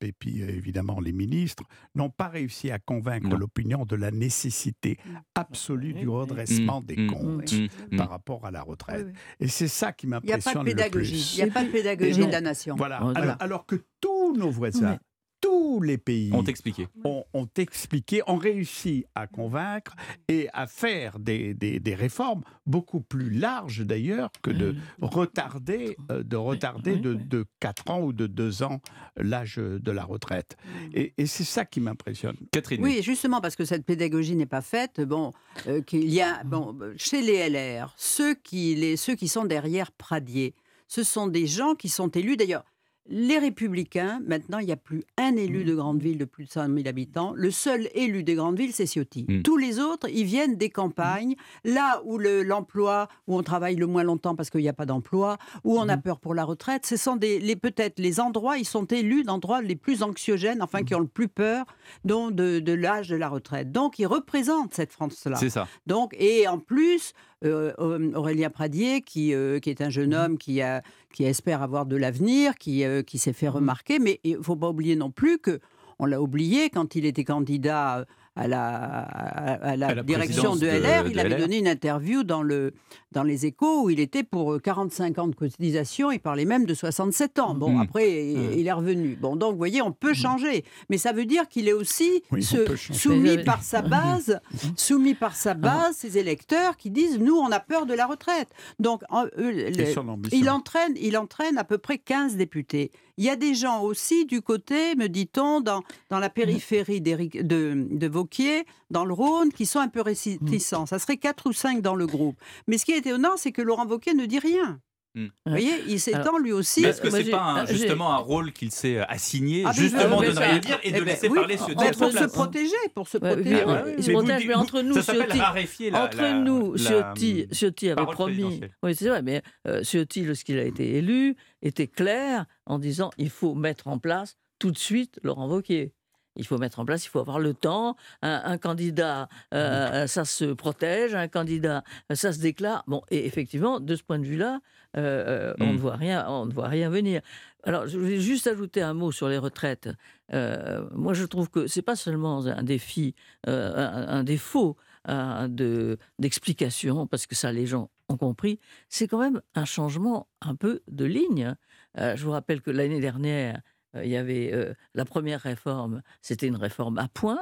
et 0.00 0.12
puis 0.12 0.42
euh, 0.42 0.48
évidemment 0.48 1.00
les 1.00 1.12
ministres 1.12 1.64
n'ont 1.94 2.10
pas 2.10 2.28
réussi 2.28 2.70
à 2.70 2.78
convaincre 2.78 3.36
l'opinion 3.36 3.84
de 3.84 3.96
la 3.96 4.10
nécessité 4.10 4.98
absolue 5.34 5.94
du 5.94 6.08
redressement 6.08 6.80
des 6.80 6.96
Mmh, 7.00 7.06
comptes 7.06 7.52
mmh, 7.52 7.68
mmh. 7.92 7.96
par 7.96 8.10
rapport 8.10 8.44
à 8.46 8.50
la 8.50 8.62
retraite. 8.62 9.06
Oui, 9.06 9.12
oui. 9.12 9.46
Et 9.46 9.48
c'est 9.48 9.68
ça 9.68 9.92
qui 9.92 10.06
Il 10.06 10.10
n'y 10.10 10.14
a 10.14 10.20
pas 10.20 10.26
m'impressionne 10.26 10.64
de 10.64 10.68
le 10.70 10.74
pédagogie. 10.76 11.10
plus. 11.12 11.34
Il 11.38 11.44
n'y 11.44 11.50
a 11.50 11.52
pas 11.52 11.64
de 11.64 11.70
pédagogie 11.70 12.26
de 12.26 12.32
la 12.32 12.40
nation. 12.40 12.76
Voilà. 12.76 13.00
Voilà. 13.00 13.20
Alors, 13.20 13.36
alors 13.40 13.66
que 13.66 13.76
tous 14.00 14.36
nos 14.36 14.50
voisins, 14.50 14.98
tous 15.40 15.80
les 15.80 15.96
pays 15.98 16.30
On 16.34 16.42
t'expliquait. 16.42 16.88
ont, 17.04 17.24
ont 17.32 17.48
expliqué, 17.56 18.20
ont 18.26 18.36
réussi 18.36 19.04
à 19.14 19.26
convaincre 19.26 19.94
et 20.28 20.48
à 20.52 20.66
faire 20.66 21.18
des, 21.18 21.54
des- 21.54 21.80
des 21.80 21.94
réformes 21.94 22.42
beaucoup 22.66 23.00
plus 23.00 23.30
larges 23.30 23.80
d'ailleurs 23.86 24.30
que 24.42 24.50
de 24.50 24.74
retarder, 25.00 25.96
euh, 26.10 26.22
de, 26.22 26.36
retarder 26.36 26.96
de, 26.96 27.14
oui. 27.14 27.24
de 27.24 27.44
4 27.60 27.90
ans 27.90 28.00
ou 28.02 28.12
de 28.12 28.26
2 28.26 28.62
ans 28.62 28.80
l'âge 29.16 29.56
de 29.56 29.90
la 29.90 30.04
retraite. 30.04 30.56
Et, 30.94 31.14
et 31.18 31.26
c'est 31.26 31.44
ça 31.44 31.64
qui 31.64 31.80
m'impressionne. 31.80 32.36
Catherine. 32.52 32.82
Oui, 32.82 33.00
justement, 33.02 33.40
parce 33.40 33.56
que 33.56 33.64
cette 33.64 33.84
pédagogie 33.84 34.36
n'est 34.36 34.46
pas 34.46 34.62
faite. 34.62 35.00
Bon, 35.00 35.32
euh, 35.66 35.80
qu'il 35.82 36.08
y 36.10 36.20
a, 36.20 36.42
bon, 36.44 36.78
chez 36.96 37.22
les 37.22 37.48
LR, 37.48 37.94
ceux 37.96 38.34
qui, 38.34 38.74
les, 38.74 38.96
ceux 38.96 39.14
qui 39.14 39.28
sont 39.28 39.44
derrière 39.44 39.92
Pradier, 39.92 40.54
ce 40.88 41.02
sont 41.02 41.26
des 41.28 41.46
gens 41.46 41.74
qui 41.74 41.88
sont 41.88 42.08
élus. 42.08 42.36
D'ailleurs, 42.36 42.64
les 43.08 43.38
Républicains, 43.38 44.20
maintenant, 44.26 44.58
il 44.58 44.66
n'y 44.66 44.72
a 44.72 44.76
plus 44.76 45.02
un 45.16 45.34
élu 45.36 45.64
de 45.64 45.74
grande 45.74 46.00
ville 46.00 46.18
de 46.18 46.24
plus 46.24 46.44
de 46.44 46.50
100 46.50 46.66
000 46.74 46.86
habitants. 46.86 47.32
Le 47.34 47.50
seul 47.50 47.88
élu 47.94 48.22
des 48.22 48.34
grandes 48.34 48.56
villes, 48.58 48.72
c'est 48.72 48.86
Ciotti. 48.86 49.26
Mm. 49.28 49.42
Tous 49.42 49.56
les 49.56 49.80
autres, 49.80 50.08
ils 50.08 50.24
viennent 50.24 50.56
des 50.56 50.70
campagnes, 50.70 51.34
là 51.64 52.02
où 52.04 52.18
le- 52.18 52.42
l'emploi, 52.44 53.08
où 53.26 53.36
on 53.36 53.42
travaille 53.42 53.74
le 53.76 53.86
moins 53.86 54.04
longtemps 54.04 54.36
parce 54.36 54.48
qu'il 54.50 54.60
n'y 54.60 54.68
a 54.68 54.72
pas 54.72 54.86
d'emploi, 54.86 55.38
où 55.64 55.78
on 55.78 55.88
a 55.88 55.96
peur 55.96 56.20
pour 56.20 56.34
la 56.34 56.44
retraite. 56.44 56.86
Ce 56.86 56.96
sont 56.96 57.16
des, 57.16 57.40
les, 57.40 57.56
peut-être 57.56 57.98
les 57.98 58.20
endroits, 58.20 58.58
ils 58.58 58.64
sont 58.64 58.84
élus 58.84 59.24
d'endroits 59.24 59.60
les 59.62 59.76
plus 59.76 60.02
anxiogènes, 60.04 60.62
enfin 60.62 60.82
qui 60.84 60.94
ont 60.94 61.00
le 61.00 61.06
plus 61.08 61.28
peur 61.28 61.64
de, 62.04 62.60
de 62.60 62.72
l'âge 62.72 63.08
de 63.08 63.16
la 63.16 63.28
retraite. 63.28 63.72
Donc, 63.72 63.98
ils 63.98 64.06
représentent 64.06 64.74
cette 64.74 64.92
France-là. 64.92 65.36
C'est 65.36 65.50
ça. 65.50 65.66
Donc, 65.86 66.14
et 66.18 66.46
en 66.46 66.58
plus, 66.58 67.12
Aurélien 67.42 68.50
Pradier, 68.50 69.00
qui, 69.00 69.34
euh, 69.34 69.58
qui 69.60 69.70
est 69.70 69.80
un 69.80 69.90
jeune 69.90 70.14
homme 70.14 70.38
qui, 70.38 70.60
a, 70.60 70.82
qui 71.12 71.24
espère 71.24 71.62
avoir 71.62 71.86
de 71.86 71.96
l'avenir, 71.96 72.56
qui, 72.56 72.84
euh, 72.84 73.02
qui 73.02 73.18
s'est 73.18 73.32
fait 73.32 73.48
remarquer, 73.48 73.98
mais 73.98 74.20
il 74.24 74.38
ne 74.38 74.42
faut 74.42 74.56
pas 74.56 74.68
oublier 74.68 74.96
non 74.96 75.10
plus 75.10 75.38
que 75.38 75.60
on 75.98 76.06
l'a 76.06 76.20
oublié 76.20 76.70
quand 76.70 76.94
il 76.94 77.04
était 77.04 77.24
candidat 77.24 78.06
à 78.36 78.46
la, 78.46 78.64
à, 78.66 79.52
à 79.70 79.76
la 79.76 79.88
À 79.88 79.94
la 79.94 80.02
direction 80.02 80.54
de 80.54 80.60
de- 80.60 80.66
LR. 80.66 81.04
de 81.04 81.10
il 81.10 81.18
avait 81.18 81.30
LR. 81.30 81.38
donné 81.40 81.58
une 81.58 81.66
interview 81.68 82.22
dans, 82.22 82.42
le, 82.42 82.72
dans 83.12 83.24
les 83.24 83.44
échos 83.44 83.82
où 83.84 83.90
il 83.90 83.98
était 84.00 84.22
pour 84.22 84.52
euh, 84.54 84.58
45 84.60 85.18
ans 85.18 85.26
de 85.28 85.34
cotisation. 85.34 86.10
Il 86.12 86.20
parlait 86.20 86.44
même 86.44 86.64
de 86.64 86.72
67 86.74 87.38
ans. 87.40 87.54
Bon, 87.54 87.70
Mm. 87.72 87.80
après, 87.80 88.24
il- 88.32 88.60
il 88.60 88.66
est 88.66 88.72
revenu. 88.72 89.18
Bon, 89.20 89.34
donc, 89.36 89.52
vous 89.52 89.58
voyez, 89.58 89.82
on 89.82 89.92
peut 89.92 90.14
changer. 90.14 90.64
Mais 90.88 90.96
ça 90.98 91.12
veut 91.12 91.26
dire 91.26 91.48
qu'il 91.48 91.68
est 91.68 91.72
aussi 91.72 92.22
Oui, 92.30 92.42
ce- 92.42 92.64
changer. 92.76 92.94
soumis 92.94 93.38
par 93.44 93.62
sa 93.62 93.82
base, 93.82 94.40
soumis 94.76 95.14
par 95.14 95.34
sa 95.34 95.54
base, 95.54 95.96
ses 95.96 96.16
électeurs 96.16 96.76
qui 96.76 96.90
disent 96.90 97.18
nous, 97.18 97.36
on 97.36 97.50
a 97.50 97.60
peur 97.60 97.84
de 97.84 97.94
la 97.94 98.06
retraite. 98.06 98.48
Donc, 98.78 99.02
ambition. 99.10 100.38
il 100.38 100.48
entraîne, 100.50 100.94
il 101.00 101.16
entraîne 101.18 101.58
à 101.58 101.64
peu 101.64 101.78
près 101.78 101.98
15 101.98 102.36
députés. 102.36 102.90
Il 103.18 103.24
y 103.24 103.28
a 103.28 103.36
des 103.36 103.54
gens 103.54 103.82
aussi 103.82 104.24
du 104.24 104.40
côté, 104.40 104.94
me 104.96 105.08
dit-on, 105.08 105.60
dans, 105.60 105.82
dans 106.08 106.18
la 106.18 106.30
périphérie 106.30 107.00
d'Éric- 107.02 107.46
de, 107.46 107.86
de 107.90 108.08
Vauquier, 108.20 108.64
dans 108.90 109.04
le 109.04 109.14
Rhône, 109.14 109.50
qui 109.52 109.66
sont 109.66 109.78
un 109.80 109.88
peu 109.88 110.00
réticents. 110.02 110.86
Ça 110.86 110.98
serait 110.98 111.16
4 111.16 111.48
ou 111.48 111.52
5 111.52 111.80
dans 111.80 111.94
le 111.94 112.06
groupe. 112.06 112.36
Mais 112.66 112.76
ce 112.78 112.84
qui 112.84 112.92
est 112.92 112.98
étonnant, 112.98 113.36
c'est 113.36 113.52
que 113.52 113.62
Laurent 113.62 113.86
Vauquier 113.86 114.14
ne 114.14 114.26
dit 114.26 114.38
rien. 114.38 114.80
Hmm. 115.16 115.24
Vous 115.44 115.50
voyez, 115.50 115.72
il 115.88 115.98
s'étend 115.98 116.38
lui 116.38 116.52
aussi. 116.52 116.84
Est-ce 116.84 117.00
que 117.00 117.10
c'est 117.10 117.24
pas 117.30 117.40
un- 117.42 117.56
ah, 117.56 117.64
justement 117.66 118.12
un 118.12 118.18
rôle 118.18 118.52
qu'il 118.52 118.70
s'est 118.70 118.98
assigné, 118.98 119.64
Ah, 119.66 119.72
justement 119.72 120.20
de 120.20 120.26
ne 120.26 120.38
rien 120.38 120.58
dire 120.60 120.78
et 120.84 120.92
de 120.92 120.96
Eh 120.98 121.00
ben, 121.00 121.04
laisser 121.06 121.28
oui, 121.28 121.34
parler 121.34 121.56
pour 121.56 122.12
sa 122.12 122.28
se 122.28 122.32
protéger, 122.32 122.76
pour 122.94 123.08
se 123.08 123.18
Ouais, 123.18 123.34
protéger. 123.34 123.64
oui, 123.64 123.72
mais 123.96 124.02
se 124.02 124.10
dites- 124.38 124.46
mais 124.46 124.54
entre 124.54 124.82
nous, 124.82 124.94
Ciotti- 124.94 125.92
Entre 125.92 126.16
la- 126.16 126.32
nous, 126.38 126.74
la- 126.74 126.78
Ciotti, 126.78 127.46
Ciotti 127.50 127.90
avait 127.90 128.06
promis. 128.12 128.60
Oui, 128.84 128.94
c'est 128.94 129.08
vrai, 129.08 129.22
mais 129.22 129.42
euh, 129.66 129.82
Ciotti, 129.82 130.22
lorsqu'il 130.24 130.58
a 130.60 130.64
été 130.64 130.94
élu, 130.98 131.34
était 131.60 131.88
clair 131.88 132.44
en 132.66 132.78
disant 132.78 133.10
il 133.18 133.30
faut 133.30 133.54
mettre 133.56 133.88
en 133.88 133.98
place 133.98 134.36
tout 134.60 134.70
de 134.70 134.78
suite 134.78 135.18
Laurent 135.24 135.48
Wauquiez. 135.48 135.92
Il 136.36 136.46
faut 136.46 136.58
mettre 136.58 136.78
en 136.78 136.84
place, 136.84 137.04
il 137.04 137.08
faut 137.08 137.18
avoir 137.18 137.38
le 137.38 137.54
temps. 137.54 137.96
Un, 138.22 138.42
un 138.44 138.58
candidat, 138.58 139.28
euh, 139.52 140.06
ça 140.06 140.24
se 140.24 140.44
protège. 140.52 141.14
Un 141.14 141.28
candidat, 141.28 141.82
ça 142.12 142.32
se 142.32 142.38
déclare. 142.40 142.84
Bon, 142.86 143.02
et 143.10 143.26
effectivement, 143.26 143.80
de 143.80 143.96
ce 143.96 144.02
point 144.02 144.18
de 144.18 144.24
vue-là, 144.24 144.60
euh, 144.96 145.50
euh, 145.50 145.54
on 145.60 145.72
ne 145.72 145.78
voit 145.78 145.96
rien, 145.96 146.26
on 146.28 146.46
ne 146.46 146.52
voit 146.52 146.68
rien 146.68 146.88
venir. 146.90 147.20
Alors, 147.64 147.86
je 147.86 147.98
voulais 147.98 148.20
juste 148.20 148.46
ajouter 148.46 148.80
un 148.80 148.94
mot 148.94 149.12
sur 149.12 149.28
les 149.28 149.38
retraites. 149.38 149.88
Euh, 150.32 150.88
moi, 150.92 151.14
je 151.14 151.24
trouve 151.24 151.50
que 151.50 151.66
c'est 151.66 151.82
pas 151.82 151.96
seulement 151.96 152.46
un 152.46 152.62
défi, 152.62 153.14
euh, 153.48 153.74
un, 153.76 154.18
un 154.18 154.24
défaut 154.24 154.76
euh, 155.08 155.48
de 155.48 155.98
d'explication, 156.18 157.06
parce 157.06 157.26
que 157.26 157.34
ça, 157.34 157.52
les 157.52 157.66
gens 157.66 157.90
ont 158.08 158.16
compris. 158.16 158.58
C'est 158.88 159.08
quand 159.08 159.18
même 159.18 159.40
un 159.54 159.64
changement 159.64 160.26
un 160.40 160.54
peu 160.54 160.80
de 160.88 161.04
ligne. 161.04 161.54
Euh, 161.98 162.16
je 162.16 162.24
vous 162.24 162.30
rappelle 162.30 162.60
que 162.62 162.70
l'année 162.70 163.00
dernière, 163.00 163.56
euh, 163.56 163.60
il 163.94 164.08
y 164.08 164.16
avait 164.16 164.52
la 164.94 165.04
première 165.04 165.40
réforme, 165.40 166.02
c'était 166.22 166.46
une 166.46 166.56
réforme 166.56 166.98
à 166.98 167.08
point 167.08 167.40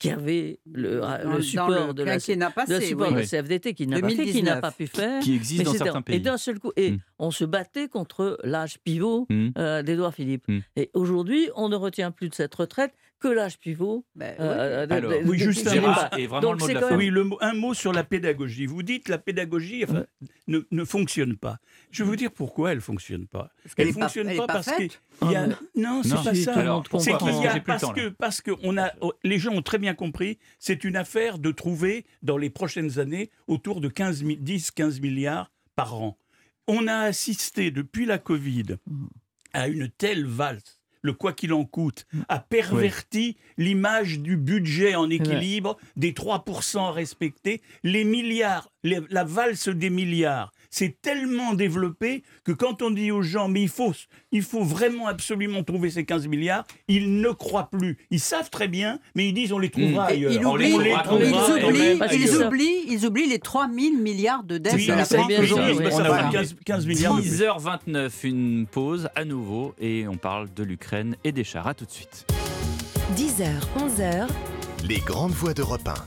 qui 0.00 0.10
avait 0.10 0.60
le, 0.64 1.00
Dans- 1.00 1.18
le 1.18 1.36
dans 1.38 1.42
support 1.42 1.86
le 1.88 1.92
de 1.92 2.02
la, 2.04 2.12
de 2.14 2.18
passé, 2.20 2.36
la 2.36 2.80
support 2.80 3.08
oui. 3.08 3.14
de 3.14 3.18
la 3.18 3.26
CFDT 3.26 3.74
qui 3.74 3.88
n'a 3.88 4.00
pas 4.00 4.08
fait, 4.08 4.14
qui 4.26 4.42
n'a 4.44 4.54
2019. 4.54 4.60
pas 4.60 4.70
pu 4.70 4.86
faire. 4.86 5.20
qui 5.24 5.34
existe 5.34 5.64
dans 5.64 5.72
certains 5.72 6.02
pays. 6.02 6.16
Et 6.16 6.20
d'un 6.20 6.36
seul 6.36 6.60
coup, 6.60 6.70
et 6.76 6.92
Mm. 6.92 6.98
on 7.18 7.30
se 7.32 7.44
battait 7.44 7.88
contre 7.88 8.38
l'âge 8.44 8.78
pivot 8.84 9.26
Mm. 9.28 9.48
euh, 9.58 9.82
d'Édouard 9.82 10.14
Philippe. 10.14 10.46
Mm. 10.46 10.58
Et 10.76 10.90
aujourd'hui, 10.94 11.50
on 11.56 11.68
ne 11.68 11.74
retient 11.74 12.12
plus 12.12 12.28
de 12.28 12.34
cette 12.34 12.54
retraite 12.54 12.94
que 13.20 13.28
l'âge 13.28 13.58
pivot. 13.58 14.04
Ben, 14.14 14.34
euh, 14.40 14.86
de- 14.86 14.92
Alors, 14.94 15.10
de- 15.10 15.26
oui, 15.28 15.38
juste 15.38 15.66
un 15.66 15.80
mot. 15.80 15.88
est 16.16 16.26
vraiment 16.26 16.40
Donc, 16.40 16.54
le 16.54 16.58
mot 16.60 16.68
de 16.68 16.72
la 16.74 16.80
même- 16.90 16.98
Oui, 16.98 17.06
le 17.10 17.26
un 17.40 17.54
mot 17.54 17.74
sur 17.74 17.92
la 17.92 18.04
pédagogie. 18.04 18.66
Vous 18.66 18.82
dites 18.82 19.08
la 19.08 19.18
pédagogie 19.18 19.84
enfin, 19.84 20.04
ne, 20.46 20.60
ne 20.70 20.84
fonctionne 20.84 21.36
pas. 21.36 21.58
Je 21.90 22.02
vais 22.04 22.08
vous 22.10 22.16
dire 22.16 22.30
pourquoi 22.30 22.72
elle 22.72 22.80
fonctionne 22.80 23.26
pas. 23.26 23.50
Elle 23.76 23.88
pas- 23.92 24.00
fonctionne 24.02 24.28
pas 24.36 24.46
pas 24.46 24.52
parce 24.54 24.72
qu'il 24.72 24.90
y 25.30 25.34
a 25.36 25.42
Ah, 25.50 25.58
non, 25.76 26.02
c'est 26.02 26.14
pas 26.14 26.22
ça. 26.34 26.82
C'est 27.00 27.16
qu'il 27.18 27.42
y 27.42 27.46
a 27.46 27.60
parce 27.60 27.92
que 27.92 28.08
parce 28.10 28.40
que 28.40 28.52
on 28.62 28.76
a 28.78 28.92
les 29.24 29.38
gens 29.38 29.52
ont 29.52 29.62
très 29.62 29.78
bien 29.78 29.94
compris. 29.94 30.38
C'est 30.58 30.84
une 30.84 30.96
affaire 30.96 31.38
de 31.38 31.50
trouver 31.50 32.04
dans 32.22 32.36
les 32.38 32.50
prochaines 32.50 32.98
années 32.98 33.30
autour 33.46 33.80
de 33.80 33.88
15 33.88 34.22
mi- 34.22 34.36
10-15 34.36 35.00
milliards 35.00 35.50
par 35.76 35.94
an. 35.94 36.18
On 36.66 36.86
a 36.86 36.96
assisté 36.98 37.70
depuis 37.70 38.04
la 38.04 38.18
Covid 38.18 38.76
à 39.54 39.68
une 39.68 39.88
telle 39.88 40.26
valse. 40.26 40.77
Le 41.02 41.12
quoi 41.12 41.32
qu'il 41.32 41.52
en 41.52 41.64
coûte 41.64 42.06
a 42.28 42.38
perverti 42.40 43.36
l'image 43.56 44.18
du 44.20 44.36
budget 44.36 44.94
en 44.94 45.08
équilibre, 45.10 45.76
des 45.96 46.12
3% 46.12 46.90
respectés, 46.92 47.62
les 47.84 48.04
milliards, 48.04 48.70
les- 48.82 49.00
la 49.10 49.24
valse 49.24 49.68
des 49.68 49.90
milliards. 49.90 50.52
C'est 50.70 51.00
tellement 51.00 51.54
développé 51.54 52.22
que 52.44 52.52
quand 52.52 52.82
on 52.82 52.90
dit 52.90 53.10
aux 53.10 53.22
gens, 53.22 53.48
mais 53.48 53.62
il 53.62 53.68
faut, 53.68 53.92
il 54.32 54.42
faut 54.42 54.62
vraiment 54.64 55.06
absolument 55.06 55.62
trouver 55.62 55.90
ces 55.90 56.04
15 56.04 56.26
milliards, 56.26 56.64
ils 56.88 57.20
ne 57.20 57.30
croient 57.30 57.70
plus. 57.70 57.96
Ils 58.10 58.20
savent 58.20 58.50
très 58.50 58.68
bien, 58.68 58.98
mais 59.14 59.28
ils 59.28 59.32
disent 59.32 59.52
on 59.52 59.58
les 59.58 59.70
trouvera 59.70 60.06
ailleurs. 60.06 60.32
ils 60.32 60.44
oublient, 60.44 60.72
on 60.74 60.78
les 60.78 60.92
trouvera, 60.92 61.58
ils 61.58 61.66
oublient, 61.66 62.00
ils 62.12 62.36
oublient, 62.42 62.84
ils 62.88 63.06
oublient 63.06 63.28
les 63.28 63.38
3000 63.38 63.98
milliards 64.02 64.44
de 64.44 64.58
dettes 64.58 64.74
Oui, 64.74 64.86
de 64.86 64.92
c'est 65.04 65.16
bien 65.26 65.40
ils 65.40 65.46
sûr, 65.46 65.56
aujourd'hui. 65.58 65.72
disent, 65.72 65.78
oui. 65.78 65.84
bah, 65.84 65.90
ça 65.90 65.96
On 65.96 66.00
a 66.00 66.04
fera 66.04 66.22
marqué 66.22 66.36
15, 66.38 66.56
15 66.64 66.86
milliards 66.86 67.14
de 67.16 67.20
plus. 67.22 67.30
10h29, 67.30 68.10
une 68.24 68.66
pause 68.66 69.08
à 69.14 69.24
nouveau 69.24 69.74
et 69.80 70.06
on 70.08 70.16
parle 70.16 70.52
de 70.54 70.62
l'Ukraine 70.64 71.16
et 71.24 71.32
des 71.32 71.44
chars. 71.44 71.66
À 71.66 71.74
tout 71.74 71.84
de 71.86 71.90
suite. 71.90 72.26
10h, 73.16 73.46
11h, 73.78 74.26
Les 74.86 74.98
grandes 74.98 75.32
voix 75.32 75.54
d'Europe 75.54 75.86
1. 75.88 75.94